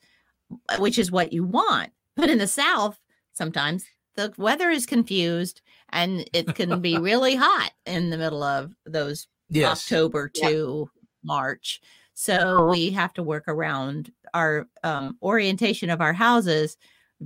[0.70, 1.92] uh, which is what you want.
[2.16, 3.00] But in the south,
[3.34, 8.74] sometimes the weather is confused and it can be really hot in the middle of
[8.86, 9.92] those Yes.
[9.92, 10.50] October Yeah.
[10.50, 10.90] to
[11.24, 11.80] March.
[12.16, 16.78] So we have to work around our um, orientation of our houses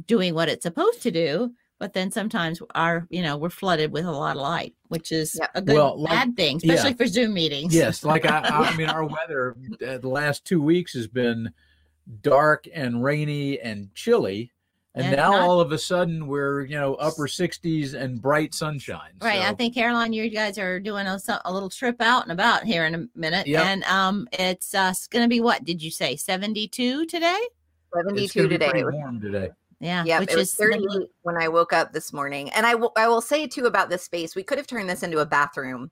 [0.06, 1.52] doing what it's supposed to do.
[1.80, 5.38] But then sometimes our, you know, we're flooded with a lot of light, which is
[5.40, 5.52] Yep.
[5.56, 6.74] a good Well, like- bad thing, yeah.
[6.74, 7.74] especially for Zoom meetings.
[7.76, 9.56] Yes, like I, I, I mean, our weather
[9.88, 11.52] uh, the last two weeks has been
[12.22, 14.52] dark and rainy and chilly,
[14.96, 18.56] and And now not- all of a sudden we're you know upper 60s and bright
[18.56, 19.12] sunshine.
[19.22, 19.42] Right.
[19.42, 22.64] I think Caroline, you guys are doing a, so- a little trip out and about
[22.64, 23.46] here in a minute.
[23.46, 23.64] Yep.
[23.66, 26.16] And um, it's uh, going to be what did you say?
[26.16, 27.38] 72 today?
[27.94, 28.70] it's 72 gonna be today.
[28.72, 29.50] pretty warm today.
[29.80, 30.04] Yeah.
[30.06, 32.50] Yeah, which it was is the- when I woke up this morning.
[32.52, 35.04] And I will I will say too about this space, we could have turned this
[35.04, 35.92] into a bathroom.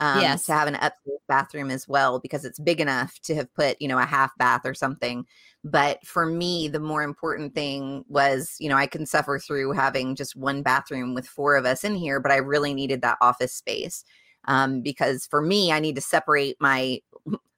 [0.00, 0.44] Um, Yes.
[0.46, 3.88] to have an upstairs bathroom as well because it's big enough to have put, you
[3.88, 5.26] know, a half bath or something.
[5.64, 10.14] But for me, the more important thing was, you know, I can suffer through having
[10.14, 13.52] just one bathroom with four of us in here, but I really needed that office
[13.52, 14.04] space.
[14.44, 17.00] Um, because for me, I need to separate my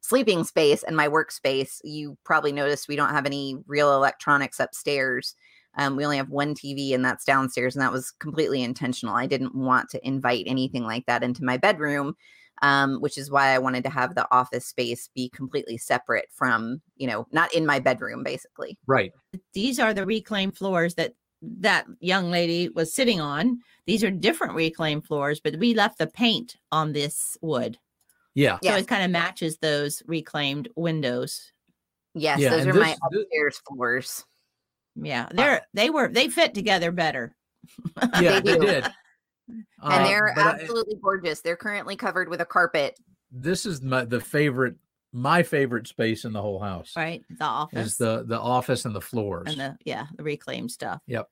[0.00, 1.78] sleeping space and my workspace.
[1.84, 5.34] You probably noticed we don't have any real electronics upstairs.
[5.76, 9.14] Um, we only have one TV, and that's downstairs, and that was completely intentional.
[9.14, 12.14] I didn't want to invite anything like that into my bedroom,
[12.62, 16.82] um, which is why I wanted to have the office space be completely separate from,
[16.96, 18.76] you know, not in my bedroom, basically.
[18.86, 19.12] Right.
[19.54, 23.60] these are the reclaimed floors that that young lady was sitting on.
[23.86, 27.78] These are different reclaimed floors, but we left the paint on this wood.
[28.34, 28.56] Yeah.
[28.56, 28.82] So Yes.
[28.82, 31.50] it kind of matches those reclaimed windows.
[32.14, 34.24] Yes, Yeah, those and are my this- this- upstairs floors.
[34.96, 35.28] Yeah.
[35.32, 37.34] They're they were they fit together better.
[38.20, 38.84] Yeah, They they did.
[38.84, 41.40] And Uh, they're but I- absolutely gorgeous.
[41.40, 42.98] They're currently covered with a carpet.
[43.32, 44.76] this is my the favorite,
[45.12, 46.92] my favorite space in the whole house.
[46.96, 47.22] right?
[47.30, 47.86] The office.
[47.86, 49.50] Is the the office and the floors.
[49.50, 51.28] and the yeah the reclaimed stuff Yep.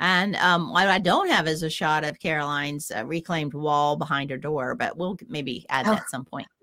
[0.00, 4.30] and um what i don't have is a shot of caroline's uh, reclaimed wall behind
[4.30, 5.90] her door but we'll maybe add Oh.
[5.92, 6.46] that at some point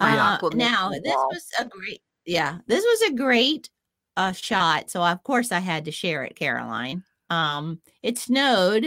[0.00, 1.00] My uh, Aquaman now wall.
[1.02, 3.70] this was a great yeah this was a great
[4.16, 8.86] uh shot so of course i had to share it caroline um it snowed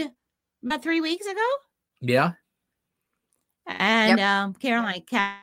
[0.64, 1.40] about three weeks ago
[2.00, 2.32] yeah.
[3.66, 5.38] and um caroline ca-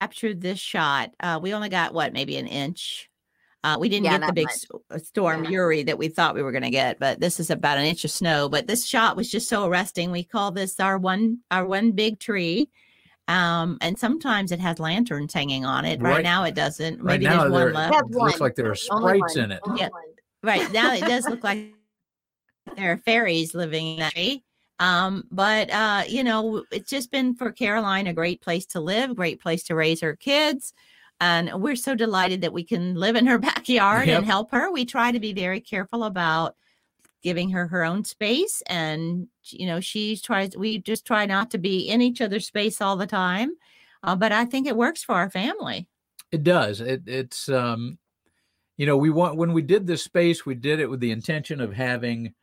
[0.00, 3.08] captured this shot uh we only got what maybe an inch
[3.64, 4.66] uh, we didn't Yeah, get the big much.
[4.90, 5.50] uh, storm Yeah.
[5.50, 8.04] Uri that we thought we were going to get, but this is about an inch
[8.04, 8.48] of snow.
[8.48, 10.10] But this shot was just so arresting.
[10.10, 12.70] We call this our one our one big tree,
[13.28, 16.00] um, and sometimes it has lanterns hanging on it.
[16.00, 16.96] Right, Right- now it doesn't.
[17.02, 17.94] right Maybe now there's one left.
[17.94, 19.60] It looks like there are sprites in it.
[19.76, 19.88] Yeah.
[20.42, 21.72] Right now, it does look like
[22.76, 24.42] there are fairies living in that tree.
[24.80, 29.14] Um, but uh, you know, it's just been for Caroline a great place to live,
[29.14, 30.72] great place to raise her kids.
[31.20, 34.18] And we're so delighted that we can live in her backyard Yep.
[34.18, 34.72] and help her.
[34.72, 36.56] We try to be very careful about
[37.22, 38.62] giving her her own space.
[38.66, 42.80] And, you know, she tries, we just try not to be in each other's space
[42.80, 43.52] all the time.
[44.02, 45.88] Uh, but I think it works for our family.
[46.32, 46.80] It does.
[46.80, 47.98] It it's um
[48.76, 51.60] you know, we want when we did this space, we did it with the intention
[51.60, 52.34] of having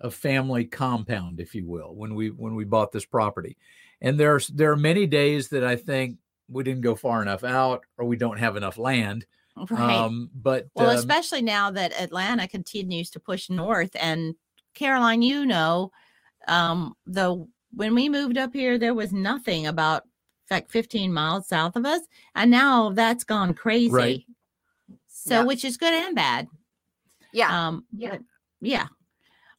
[0.00, 3.56] a family compound, if you will, when we when we bought this property.
[4.00, 6.18] And there's there are many days that I think
[6.48, 9.26] we didn't go far enough out or we don't have enough land.
[9.70, 9.96] Right.
[9.96, 14.34] Um but Well, um, especially now that Atlanta continues to push north and
[14.74, 15.90] Caroline, you know,
[16.48, 20.04] um, the when we moved up here, there was nothing about
[20.50, 22.02] like 15 miles south of us,
[22.34, 23.90] and now that's gone crazy.
[23.90, 24.24] Right.
[25.08, 25.44] So, Yeah.
[25.44, 26.46] which is good and bad.
[27.32, 27.66] Yeah.
[27.68, 28.10] Um, Yeah.
[28.10, 28.22] but-
[28.60, 28.86] yeah.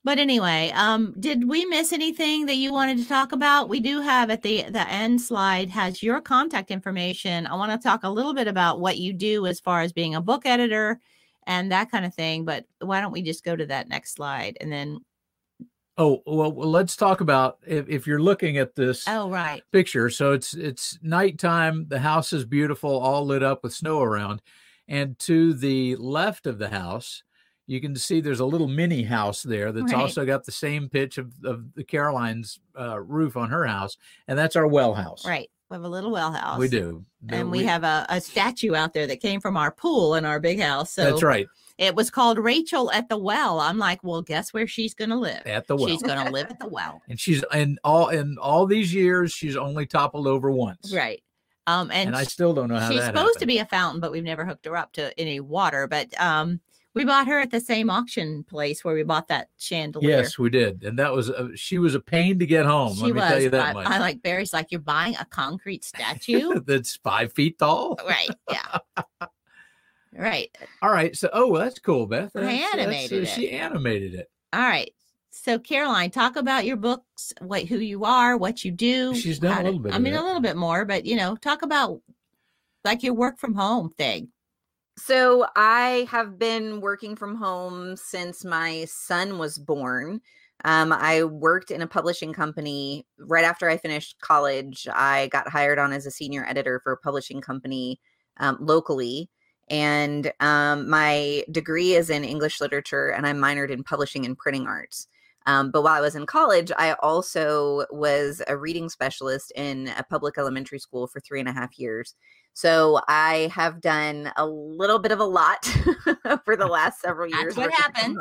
[0.07, 3.67] But anyway, um, did we miss anything that you wanted to talk about?
[3.67, 7.45] We do have at the the end slide has your contact information.
[7.45, 10.15] I want to talk a little bit about what you do as far as being
[10.15, 11.01] a book editor
[11.45, 12.45] and that kind of thing.
[12.45, 14.99] But why don't we just go to that next slide and then?
[15.97, 19.61] Oh well, let's talk about if, if you're looking at this Oh, right.
[19.73, 20.09] picture.
[20.09, 21.85] So it's it's nighttime.
[21.89, 24.41] The house is beautiful, all lit up with snow around,
[24.87, 27.23] and to the left of the house,
[27.67, 30.01] you can see there's a little mini house there that's Right.
[30.01, 33.97] also got the same pitch of, of the Caroline's uh, roof on her house,
[34.27, 35.25] and that's our well house.
[35.25, 35.49] Right.
[35.69, 36.57] We have a little well house.
[36.59, 40.15] We do, And we, have a, a statue out there that came from our pool
[40.15, 40.93] in our big house.
[40.93, 41.45] So that's right
[41.77, 43.59] it was called Rachel at the well.
[43.59, 45.43] I'm like, well, guess where she's going to live?
[45.45, 45.87] at the well.
[45.87, 47.01] She's going to live at the well.
[47.07, 50.93] and she's in all in all these years, she's only toppled over once.
[50.93, 51.21] Right.
[51.67, 54.11] Um, and, And, I still don't know how she's supposed to be a fountain, but
[54.11, 55.85] we've never hooked her up to any water.
[55.85, 56.61] But um,
[56.97, 60.09] we bought her at the same auction place where we bought that chandelier.
[60.09, 62.95] Yes, we did, and that was a, she was a pain to get home.
[62.95, 63.29] she let me was.
[63.29, 63.87] tell you that I, much.
[63.87, 67.97] I like Barry's like you're buying a concrete statue, That's five feet tall.
[68.05, 68.29] right?
[68.51, 68.77] Yeah.
[70.13, 70.49] Right.
[70.81, 71.15] All right.
[71.15, 72.31] So, oh, well, that's cool, Beth.
[72.35, 73.25] I That's- that's, uh, animated it.
[73.27, 74.31] She animated it.
[74.51, 74.91] All right.
[75.29, 79.13] So Caroline, talk about your books, what who you are, what you do.
[79.13, 81.15] She's done a how to- little bit I mean, a little bit more, but you
[81.17, 82.01] know, talk about
[82.83, 84.29] like your work from home thing.
[84.97, 90.21] So I have been working from home since my son was born.
[90.65, 94.87] Um, I worked in a publishing company right after I finished college.
[94.91, 97.99] I got hired on as a senior editor for a publishing company
[98.37, 99.29] um, locally.
[99.69, 104.65] And um, my degree is in English literature, and I minored in publishing and printing
[104.65, 105.07] arts.
[105.45, 110.03] Um, but while I was in college, I also was a reading specialist in a
[110.03, 112.15] public elementary school for three and a half years.
[112.57, 115.63] So I have done a little bit of a lot
[116.43, 117.55] for the last several years.
[117.55, 118.17] That's what happens.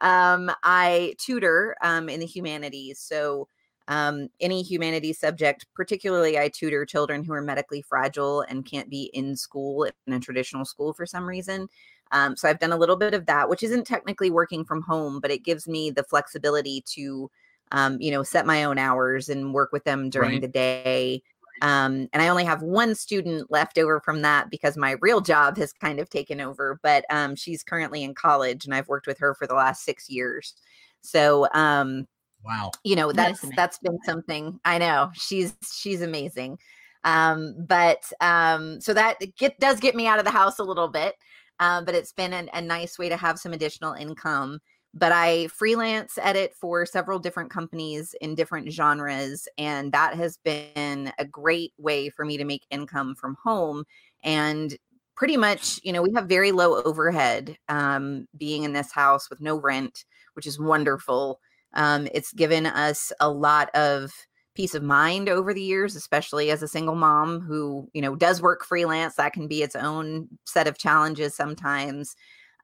[0.00, 3.00] Um, I tutor um, in the humanities.
[3.00, 3.48] So
[3.88, 9.04] um, any humanities subject, particularly I tutor children who are medically fragile and can't be
[9.14, 11.68] in school in a traditional school for some reason.
[12.12, 15.20] Um, so I've done a little bit of that, which isn't technically working from home,
[15.20, 17.30] but it gives me the flexibility to,
[17.72, 20.40] um, you know, set my own hours and work with them during Right.
[20.40, 21.22] the day.
[21.62, 25.56] Um, and I only have one student left over from that because my real job
[25.58, 29.18] has kind of taken over, but um, she's currently in college and I've worked with
[29.18, 30.54] her for the last six years.
[31.00, 32.06] So, um,
[32.44, 32.70] Wow.
[32.84, 34.58] you know That is that's that's been something.
[34.64, 35.10] I know.
[35.14, 36.58] She's she's amazing.
[37.04, 40.88] Um but um so that get does get me out of the house a little
[40.88, 41.14] bit
[41.60, 44.60] um but it's been an, a nice way to have some additional income
[44.94, 51.12] but i freelance edit for several different companies in different genres and that has been
[51.18, 53.84] a great way for me to make income from home
[54.24, 54.76] and
[55.14, 59.40] pretty much you know we have very low overhead um being in this house with
[59.40, 61.40] no rent which is wonderful
[61.74, 64.12] um, it's given us a lot of
[64.54, 68.42] peace of mind over the years, especially as a single mom who, you know, does
[68.42, 69.14] work freelance.
[69.14, 72.16] That can be its own set of challenges sometimes.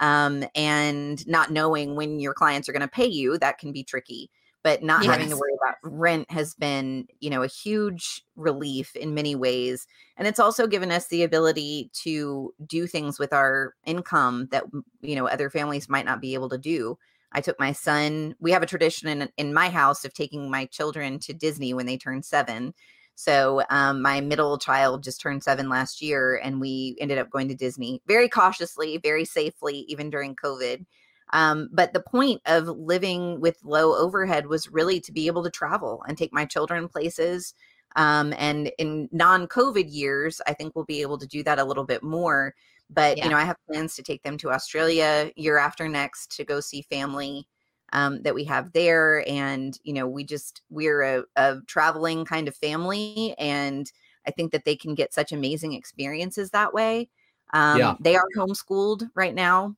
[0.04, 3.82] Um, and not knowing when your clients are going to pay you, that can be
[3.82, 4.30] tricky.
[4.62, 9.14] But not having to worry about rent has been, you know, a huge relief in
[9.14, 9.86] many ways.
[10.16, 14.64] And it's also given us the ability to do things with our income that,
[15.00, 16.98] you know, other families might not be able to do.
[17.32, 18.34] I took my son.
[18.40, 21.86] We have a tradition in in my house of taking my children to Disney when
[21.86, 22.74] they turn seven.
[23.14, 27.48] So um, my middle child just turned seven last year, and we ended up going
[27.48, 30.84] to Disney very cautiously, very safely, even during COVID.
[31.32, 35.50] Um, but the point of living with low overhead was really to be able to
[35.50, 37.54] travel and take my children places.
[37.96, 41.84] Um, and in non-COVID years, I think we'll be able to do that a little
[41.84, 42.54] bit more
[42.90, 43.24] but Yeah.
[43.24, 46.60] you know i have plans to take them to australia year after next to go
[46.60, 47.48] see family
[47.94, 52.48] um, that we have there and you know we just we're a, a traveling kind
[52.48, 53.92] of family and
[54.26, 57.08] i think that they can get such amazing experiences that way.
[57.52, 57.94] Um, Yeah.
[58.00, 59.76] they are homeschooled right now.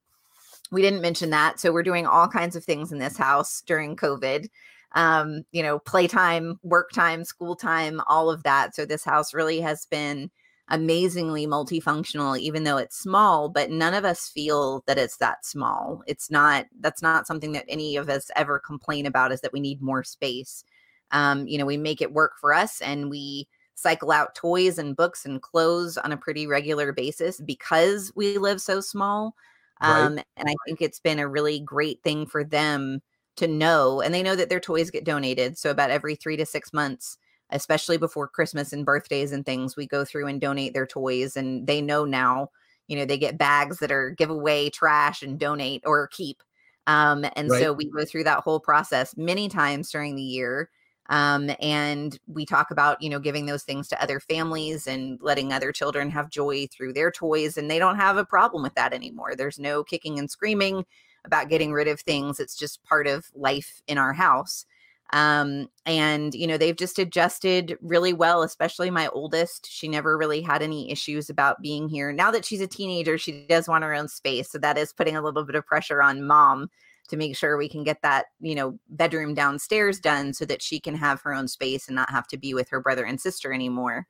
[0.71, 3.97] We didn't mention that so we're doing all kinds of things in this house during
[3.97, 4.49] covid.
[4.93, 9.61] Um, you know playtime work time school time all of that so this house really
[9.61, 10.31] has been
[10.69, 16.03] amazingly multifunctional even though it's small but none of us feel that it's that small.
[16.07, 19.61] It's not that's not something that any of us ever complain about is that we
[19.61, 20.65] need more space.
[21.13, 24.97] Um, you know we make it work for us and we cycle out toys and
[24.97, 29.37] books and clothes on a pretty regular basis because we live so small.
[29.83, 30.01] Right.
[30.01, 33.03] um, and i think it's been a really great thing for them
[33.37, 36.47] to know and they know that their toys get donated so about every 3 to
[36.47, 37.19] 6 months
[37.51, 41.67] especially before christmas and birthdays and things we go through and donate their toys and
[41.67, 42.49] they know now
[42.89, 46.43] you know they get bags that are giveaway trash and donate or keep
[46.89, 47.53] um, and Right.
[47.53, 50.71] so we go through that whole process many times during the year
[51.09, 55.53] um, and we talk about you know giving those things to other families and letting
[55.53, 58.93] other children have joy through their toys and they don't have a problem with that
[58.93, 59.35] anymore.
[59.37, 60.85] There's no kicking and screaming
[61.25, 62.41] about getting rid of things.
[62.41, 64.67] It's just part of life in our house
[65.13, 70.41] um, and you know they've just adjusted really well especially my oldest she never really
[70.41, 73.95] had any issues about being here now that she's a teenager she does want her
[73.95, 76.69] own space so that is putting a little bit of pressure on mom
[77.09, 80.81] to make sure we can get that you know bedroom downstairs done so that she
[80.81, 83.53] can have her own space and not have to be with her brother and sister
[83.53, 84.07] anymore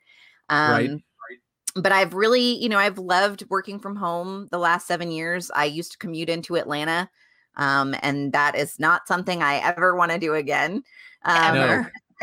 [0.50, 1.40] um Right.
[1.74, 5.50] but I've really, you know, I've loved working from home the last seven years.
[5.54, 7.10] I used to commute into Atlanta,
[7.56, 10.82] um, and that is not something I ever want to do again.
[11.24, 11.92] Um, Ever.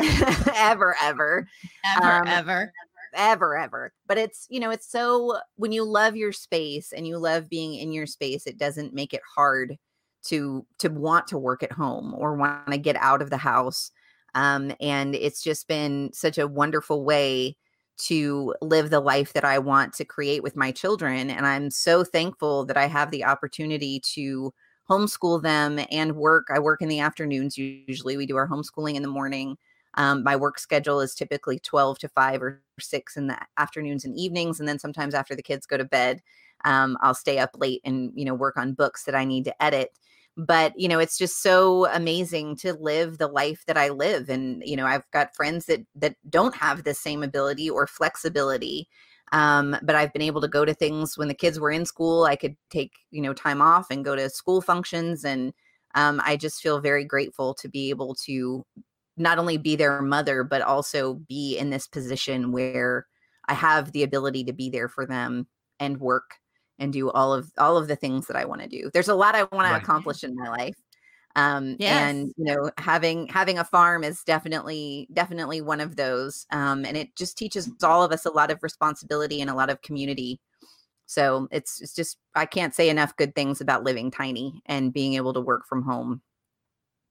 [0.54, 1.48] ever, ever,
[1.84, 2.72] Ever, Um, ever.
[3.14, 3.92] ever, ever.
[4.06, 7.74] But it's, you know, it's so when you love your space and you love being
[7.74, 9.76] in your space, it doesn't make it hard
[10.24, 13.90] to to want to work at home or want to get out of the house.
[14.34, 17.56] Um, and it's just been such a wonderful way
[17.96, 21.30] to live the life that I want to create with my children.
[21.30, 24.52] And I'm so thankful that I have the opportunity to
[24.88, 26.48] homeschool them and work.
[26.54, 28.16] I work in the afternoons usually.
[28.16, 29.56] We do our homeschooling in the morning.
[29.94, 34.16] Um, my work schedule is typically 12 to 5 or 6 in the afternoons and
[34.18, 34.58] evenings.
[34.58, 36.20] And then sometimes after the kids go to bed,
[36.64, 39.62] um, I'll stay up late and, you know, work on books that I need to
[39.62, 39.90] edit
[40.36, 44.62] but you know it's just so amazing to live the life that i live and
[44.66, 48.88] you know i've got friends that that don't have the same ability or flexibility
[49.34, 52.24] um, but i've been able to go to things when the kids were in school
[52.24, 55.52] i could take you know time off and go to school functions and
[55.96, 58.64] um, i just feel very grateful to be able to
[59.16, 63.06] not only be their mother but also be in this position where
[63.48, 65.46] i have the ability to be there for them
[65.80, 66.36] and work
[66.78, 68.90] and do all of all of the things that I want to do.
[68.92, 69.74] There's a lot I want Right.
[69.74, 70.74] to accomplish in my life.
[71.36, 72.10] Um Yes.
[72.10, 76.46] and you know having having a farm is definitely definitely one of those.
[76.50, 79.70] Um and it just teaches all of us a lot of responsibility and a lot
[79.70, 80.40] of community.
[81.06, 85.14] So it's it's just I can't say enough good things about living tiny and being
[85.14, 86.22] able to work from home.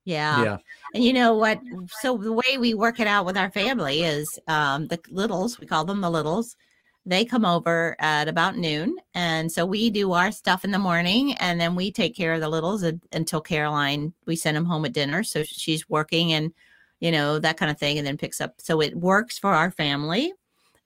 [0.05, 0.43] Yeah.
[0.43, 0.57] yeah.
[0.93, 1.61] And you know what?
[2.01, 5.67] So the way we work it out with our family is um, the littles, we
[5.67, 6.57] call them the littles.
[7.05, 8.95] They come over at about noon.
[9.13, 12.39] And so we do our stuff in the morning and then we take care of
[12.39, 15.23] the littles until Caroline, we send them home at dinner.
[15.23, 16.53] So she's working and,
[17.01, 18.55] you know, that kind of thing and then picks up.
[18.59, 20.31] So it works for our family.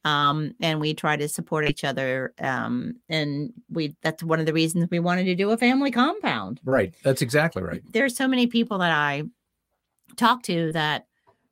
[0.06, 2.34] Um, and we try to support each other.
[2.40, 6.62] Um, and we, that's one of the reasons we wanted to do a family compound
[6.64, 6.94] Right.
[7.04, 7.84] That's exactly right.
[7.92, 9.24] there's so many people that I
[10.16, 11.08] talk to that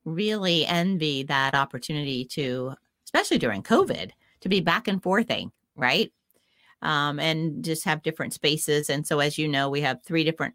[0.05, 2.73] really envy that opportunity to,
[3.05, 4.11] especially during COVID,
[4.45, 6.13] to be back and forthing, right?
[6.83, 8.91] Um, and just have different spaces.
[8.91, 10.53] And so, as you know, we have three different,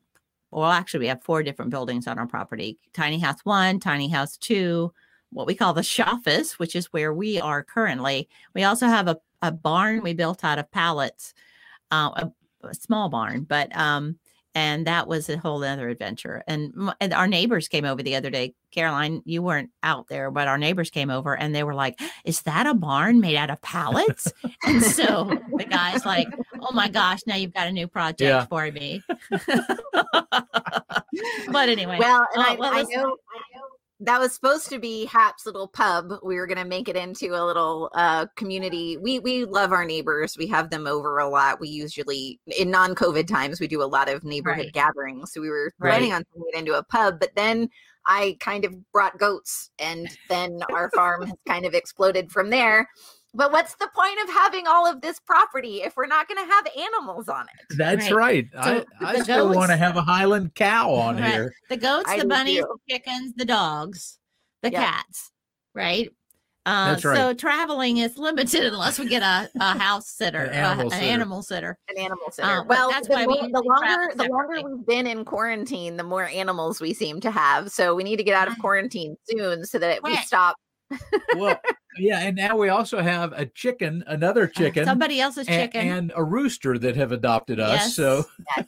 [0.53, 4.37] well, actually, we have four different buildings on our property tiny house one, tiny house
[4.37, 4.93] two,
[5.31, 8.29] what we call the shoffice, which is where we are currently.
[8.55, 11.35] We also have a, a barn we built out of pallets,
[11.91, 12.33] uh, a,
[12.69, 14.21] a small barn, but um,
[14.55, 16.43] and that was a whole other adventure.
[16.47, 18.55] And, and our neighbors came over the other day.
[18.73, 22.43] Caroline, you weren't out there, but our neighbors came over and they were like, "Is
[22.43, 24.33] that a barn made out of pallets?"
[24.65, 26.29] and so the guy's like,
[26.61, 28.47] "Oh my gosh, now you've got a new project Yeah.
[28.47, 29.03] for me."
[31.51, 33.17] but anyway, Well, and Uh, I, well, I listen- know
[34.03, 36.13] that was supposed to be Hap's little pub.
[36.23, 38.97] We were going to make it into a little uh, community.
[38.97, 40.37] We we love our neighbors.
[40.39, 41.61] We have them over a lot.
[41.61, 44.73] We usually in non-COVID times we do a lot of neighborhood Right.
[44.73, 45.33] gatherings.
[45.33, 45.91] So we were Right.
[45.91, 47.69] planning on turning it into a pub, but then
[48.07, 52.89] I kind of brought goats, and then our farm has kind of exploded from there.
[53.33, 56.53] But what's the point of having all of this property if we're not going to
[56.53, 57.77] have animals on it?
[57.79, 58.47] That's Right.
[58.55, 58.65] right.
[58.65, 61.33] So I, I the still want to have a Highland cow on Right.
[61.33, 61.53] here.
[61.69, 62.79] the goats, I the bunnies, too.
[62.89, 64.19] the chickens, the dogs,
[64.63, 64.85] the Yeah.
[64.91, 65.31] cats,
[65.75, 66.11] right?
[66.67, 67.17] Uh, That's right.
[67.17, 70.91] So traveling is limited unless we get a, a house sitter, An a- animal an
[70.91, 71.05] sitter.
[71.13, 71.79] animal sitter.
[71.89, 72.49] an animal sitter.
[72.49, 75.97] Uh, well, that's the, why we the longer travel the longer we've been in quarantine,
[75.97, 77.71] the more animals we seem to have.
[77.71, 80.57] So we need to get out of quarantine soon so that we stop.
[81.37, 81.61] Well,
[81.99, 85.87] yeah, and now we also have a chicken, another uh, chicken, Somebody else's a- chicken.
[85.89, 87.95] and a rooster that have adopted us.
[87.95, 88.25] So
[88.57, 88.67] Yes.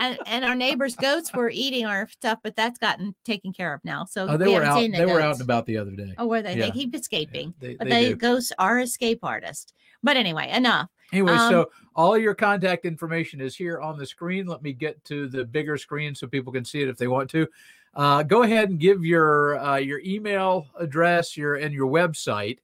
[0.00, 3.80] and, and our neighbors' goats were eating our stuff, but that's gotten taken care of
[3.84, 4.04] now.
[4.04, 4.78] So oh, they we were out.
[4.80, 6.14] the They were out and about the other day.
[6.18, 6.56] Oh, were they?
[6.56, 6.66] Yeah.
[6.66, 7.54] They keep escaping.
[7.58, 9.72] They, but they ghosts are escape artists.
[10.02, 10.88] But anyway, enough.
[11.12, 14.46] Anyway, Um, so all your contact information is here on the screen.
[14.46, 17.30] Let me get to the bigger screen so people can see it if they want
[17.30, 17.46] to.
[17.94, 22.58] Uh, go ahead and give your uh, your email address, your and your website.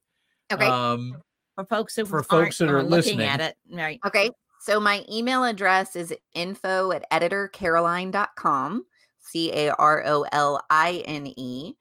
[0.53, 0.67] Okay.
[0.67, 1.21] Um,
[1.55, 3.27] For folks who For aren't- folks that are aren't looking listening.
[3.27, 3.99] at it, right?
[4.05, 4.29] Okay.
[4.61, 8.85] So my email address is info at editorcaroline.com,
[9.19, 11.75] C A R O L I N E.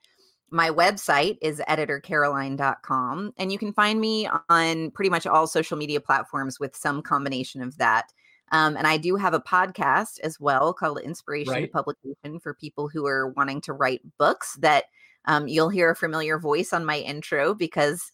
[0.54, 3.32] My website is editorcaroline.com.
[3.36, 7.60] And you can find me on pretty much all social media platforms with some combination
[7.60, 8.12] of that.
[8.52, 12.88] Um, and I do have a podcast as well called Inspiration to Publication for people
[12.88, 14.84] who are wanting to write books that
[15.24, 18.12] um, you'll hear a familiar voice on my intro because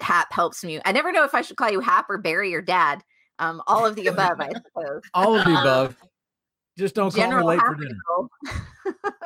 [0.00, 0.78] Hap helps me.
[0.84, 3.02] I never know if I should call you Hap or Barry or Dad.
[3.38, 5.00] Um, all of the above, I suppose.
[5.14, 5.96] all of the Um, above.
[6.76, 7.96] Just don't call me late for dinner.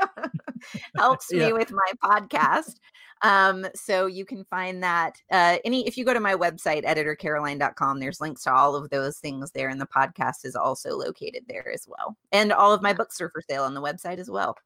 [0.96, 1.46] Helps Yeah.
[1.46, 2.76] me with my podcast.
[3.22, 8.00] Um, so you can find that uh, any if you go to my website editorcaroline.com,
[8.00, 11.70] there's links to all of those things there, and the podcast is also located there
[11.72, 12.16] as well.
[12.32, 14.56] And all of my books are for sale on the website as well.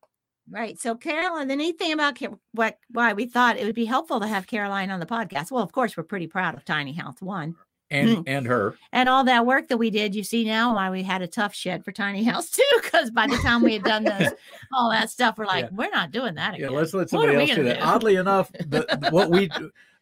[0.50, 0.78] Right.
[0.78, 2.18] So, Caroline, the neat thing about
[2.52, 5.50] what why we thought it would be helpful to have Caroline on the podcast.
[5.50, 7.56] Well, of course, we're pretty proud of Tiny House One
[7.94, 8.76] And and her.
[8.92, 10.14] and all that work that we did.
[10.14, 13.26] You see now why we had a Tuff Shed for Tiny House two, because by
[13.26, 14.28] the time we had done those,
[14.72, 15.70] all that stuff, we're like, Yeah.
[15.72, 16.76] we're not doing that Yeah, again.
[16.78, 17.78] let's let somebody else do that.
[17.78, 17.84] do?
[17.84, 19.50] Oddly enough, the, what we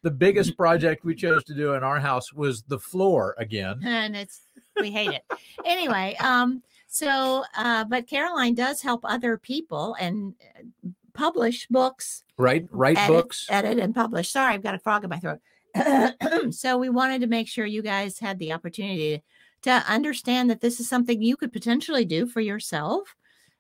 [0.03, 3.81] the biggest project we chose to do in our house was the floor again.
[3.85, 4.43] and it's
[4.81, 5.23] we hate it
[5.67, 12.67] anyway um so uh but caroline does help other people and uh, publish books Right?
[12.73, 13.47] Write edit, books.
[13.51, 15.39] edit and publish sorry i've got a frog in my throat
[16.51, 19.23] so we wanted to make sure you guys had the opportunity
[19.63, 23.15] to understand that this is something you could potentially do for yourself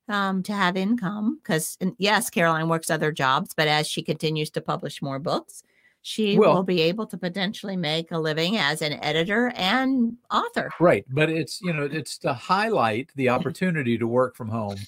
[0.09, 4.61] um, to have income because yes caroline works other jobs but as she continues to
[4.61, 5.63] publish more books
[6.03, 10.73] she Well- will be able to potentially make a living as an editor and author.
[10.81, 14.79] Right, but it's you know it's to highlight the opportunity to work from home,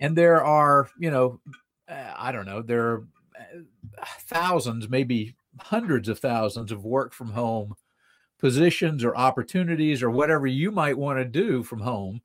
[0.00, 1.40] and there are you know
[1.88, 3.06] uh, I don't know there are
[3.38, 7.74] uh, thousands, maybe hundreds of thousands of work from home
[8.38, 12.20] positions or opportunities or whatever you might want to do from home.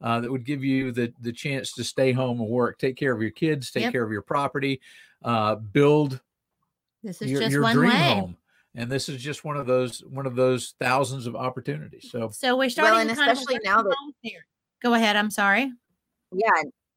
[0.00, 3.12] Uh, that would give you the the chance to stay home and work, take care
[3.12, 3.92] of your kids, take Yep.
[3.92, 4.80] care of your property,
[5.24, 6.20] uh, build
[7.04, 8.14] This is your, just your one dream way.
[8.14, 8.36] home.
[8.74, 12.08] And this is just one of those one of those thousands of opportunities.
[12.10, 14.12] So So we're starting and to kind of especially now that- home.
[14.82, 15.14] Go ahead.
[15.14, 15.70] I'm sorry.
[16.32, 16.48] Yeah.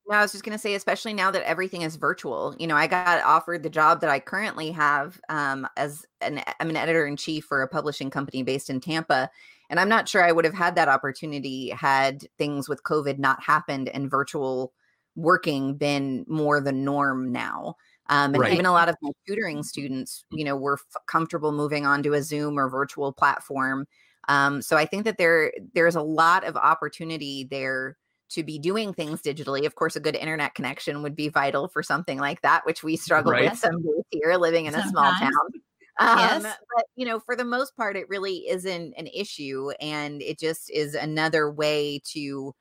[0.07, 2.55] No, I was just going to say, especially now that everything is virtual.
[2.59, 6.69] You know, I got offered the job that I currently have um, as an I'm
[6.69, 9.31] an editor in chief for a publishing company based in Tampa,
[9.69, 13.41] and I'm not sure I would have had that opportunity had things with COVID not
[13.41, 14.73] happened and virtual
[15.15, 17.75] working been more the norm now.
[18.07, 18.51] Um, and Right.
[18.51, 22.13] even a lot of my tutoring students, you know, were f- comfortable moving on to
[22.13, 23.87] a Zoom or virtual platform.
[24.27, 27.97] Um, so I think that there there's a lot of opportunity there
[28.29, 29.65] to be doing things digitally.
[29.65, 32.95] Of course, a good internet connection would be vital for something like that, which we
[32.97, 33.45] struggle Right.
[33.45, 35.31] with some days here living in a small town.
[35.97, 36.57] Um, Yes.
[36.75, 39.71] But, you know, for the most part, it really isn't an issue.
[39.79, 42.53] And it just is another way to,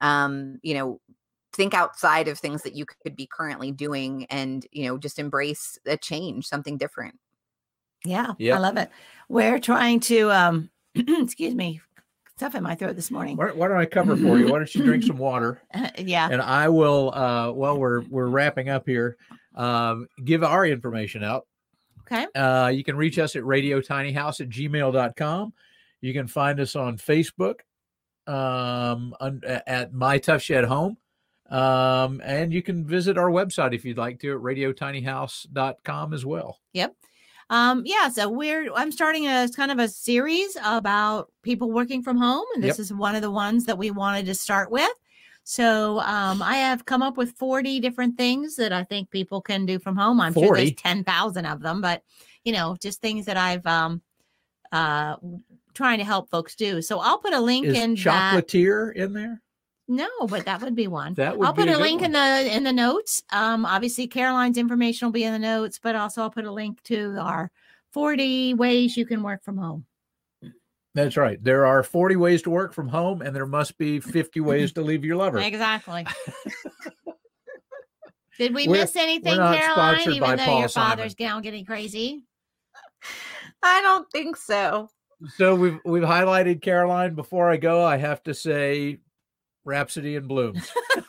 [0.00, 1.00] um, you know,
[1.54, 5.78] think outside of things that you could be currently doing and, you know, just embrace
[5.86, 7.18] a change, something different.
[8.04, 8.56] Yeah, Yep.
[8.56, 8.90] I love it.
[9.28, 11.80] We're trying to um excuse me,
[12.36, 13.36] stuff in my throat this morning.
[13.36, 14.46] why, why don't I cover for you?
[14.46, 15.60] Why don't you drink some water?
[15.72, 16.28] Uh, yeah.
[16.30, 19.16] and I will uh while we're we're wrapping up here,
[19.54, 21.46] um, give our information out.
[22.00, 22.26] Okay.
[22.34, 25.52] Uh you can reach us at radiotinyhouse at gmail.com.
[26.00, 27.60] You can find us on Facebook
[28.26, 30.96] um un, at My Tuff Shed Home.
[31.50, 36.58] Um, and you can visit our website if you'd like to at radiotinyhouse.com as well.
[37.50, 42.16] Um, yeah, so we're I'm starting a kind of a series about people working from
[42.16, 42.82] home, and this Yep.
[42.84, 44.90] is one of the ones that we wanted to start with.
[45.44, 49.66] So um, I have come up with 40 different things that I think people can
[49.66, 50.18] do from home.
[50.20, 50.60] I'm sure 40?
[50.64, 52.02] there's 10,000 of them, but
[52.44, 54.00] you know, just things that I've um
[54.72, 55.16] uh
[55.74, 56.80] trying to help folks do.
[56.80, 58.32] So I'll put a link Is in that.
[58.32, 59.42] chocolatier in there?
[59.86, 61.12] No, but that would be one.
[61.14, 63.22] That would I'll be put a a good link in the in the notes.
[63.30, 66.82] Um, obviously Caroline's information will be in the notes, but also I'll put a link
[66.84, 67.50] to our
[67.92, 69.84] 40 ways you can work from home.
[70.94, 71.42] That's right.
[71.42, 74.80] There are 40 ways to work from home, and there must be 50 ways to
[74.82, 75.38] leave your lover.
[75.38, 76.06] Exactly.
[78.38, 79.94] Did we We're- miss anything, not Caroline?
[80.00, 80.96] sponsored Even by though Paul your Simon.
[80.98, 82.24] father's gown getting crazy.
[83.62, 84.88] I don't think so.
[85.36, 87.14] So we've we've highlighted Caroline.
[87.14, 88.98] Before I go, I have to say
[89.64, 90.70] Rhapsody in Blooms.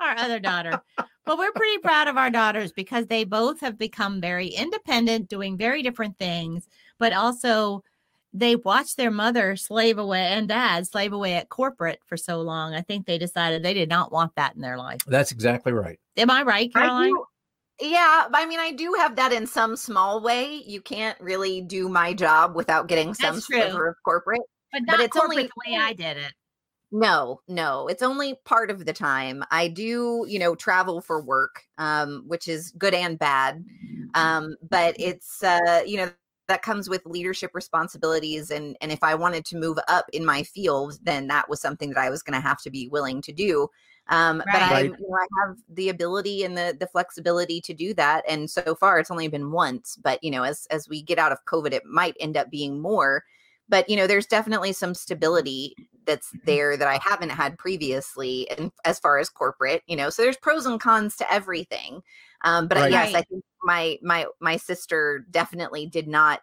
[0.00, 0.80] our other daughter.
[1.24, 5.56] But we're pretty proud of our daughters because they both have become very independent, doing
[5.56, 6.68] very different things,
[6.98, 7.82] but also
[8.32, 12.74] they watched their mother slave away and dad slave away at corporate for so long.
[12.74, 15.00] I think they decided they did not want that in their life.
[15.06, 15.98] That's exactly right.
[16.16, 17.10] Am I right, I Caroline?
[17.10, 17.24] do-
[17.78, 20.62] yeah, I mean, I do have that in some small way.
[20.66, 23.60] You can't really do my job without getting some That's true.
[23.60, 24.40] sliver of corporate.
[24.72, 26.32] but but not it's only- corporate the way I did it.
[26.92, 29.42] No, no, it's only part of the time.
[29.50, 33.64] I do, you know, travel for work, um, which is good and bad.
[34.14, 36.12] Um, but it's, uh, you know,
[36.48, 40.44] that comes with leadership responsibilities, and and if I wanted to move up in my
[40.44, 43.32] field, then that was something that I was going to have to be willing to
[43.32, 43.66] do.
[44.08, 44.92] Um, But I, Right.
[44.96, 48.76] you know, I have the ability and the the flexibility to do that, and so
[48.76, 49.96] far it's only been once.
[50.00, 52.80] But you know, as as we get out of COVID, it might end up being
[52.80, 53.24] more.
[53.68, 55.74] But you know, there's definitely some stability
[56.06, 60.22] that's there that I haven't had previously, and as far as corporate, you know, so
[60.22, 62.00] there's pros and cons to everything.
[62.42, 62.90] Um, but Right.
[62.92, 66.40] yes, I think my my my sister definitely did not.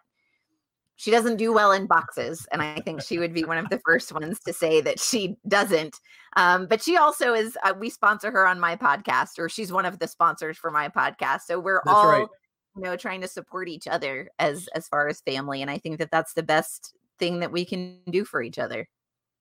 [0.96, 3.80] She doesn't do well in boxes, and I think she would be one of the
[3.84, 5.98] first ones to say that she doesn't.
[6.36, 7.56] Um, but she also is.
[7.64, 10.88] Uh, we sponsor her on my podcast, or she's one of the sponsors for my
[10.88, 11.42] podcast.
[11.46, 12.28] So we're That's all, right.
[12.76, 15.98] you know, trying to support each other as as far as family, and I think
[15.98, 18.88] that that's the best thing that we can do for each other.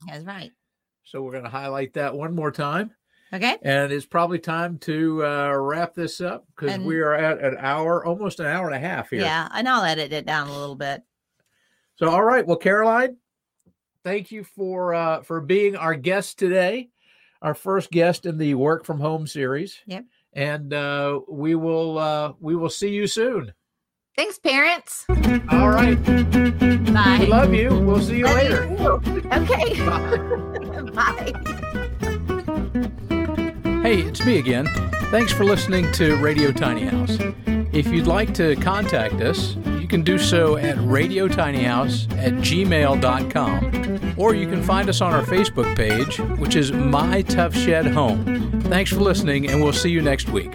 [0.07, 0.51] That's right.
[1.03, 2.91] So we're going to highlight that one more time.
[3.33, 3.57] Okay.
[3.63, 8.05] And it's probably time to uh, wrap this up because we are at an hour,
[8.05, 9.21] almost an hour and a half here.
[9.21, 11.01] Yeah, and I'll edit it down a little bit.
[11.95, 12.45] So, all right.
[12.45, 13.17] Well, Caroline,
[14.03, 16.89] thank you for uh, for being our guest today,
[17.41, 19.79] our first guest in the work from home series.
[19.87, 20.05] Yep.
[20.33, 23.51] And uh, we will uh, we will see you soon.
[24.15, 25.05] Thanks, parents.
[25.49, 25.95] All right.
[26.93, 27.17] Bye.
[27.21, 27.69] We love you.
[27.79, 28.65] We'll see you Love later.
[28.65, 29.01] you.
[29.31, 29.73] Okay.
[30.93, 31.31] Bye.
[31.33, 31.33] Bye.
[33.81, 34.67] Hey, it's me again.
[35.09, 37.17] Thanks for listening to Radio Tiny House.
[37.73, 44.35] If you'd like to contact us, you can do so at radiotinyhouse at gmail.com or
[44.35, 48.61] you can find us on our Facebook page, which is My Tuff Shed Home.
[48.61, 50.53] Thanks for listening, and we'll see you next week.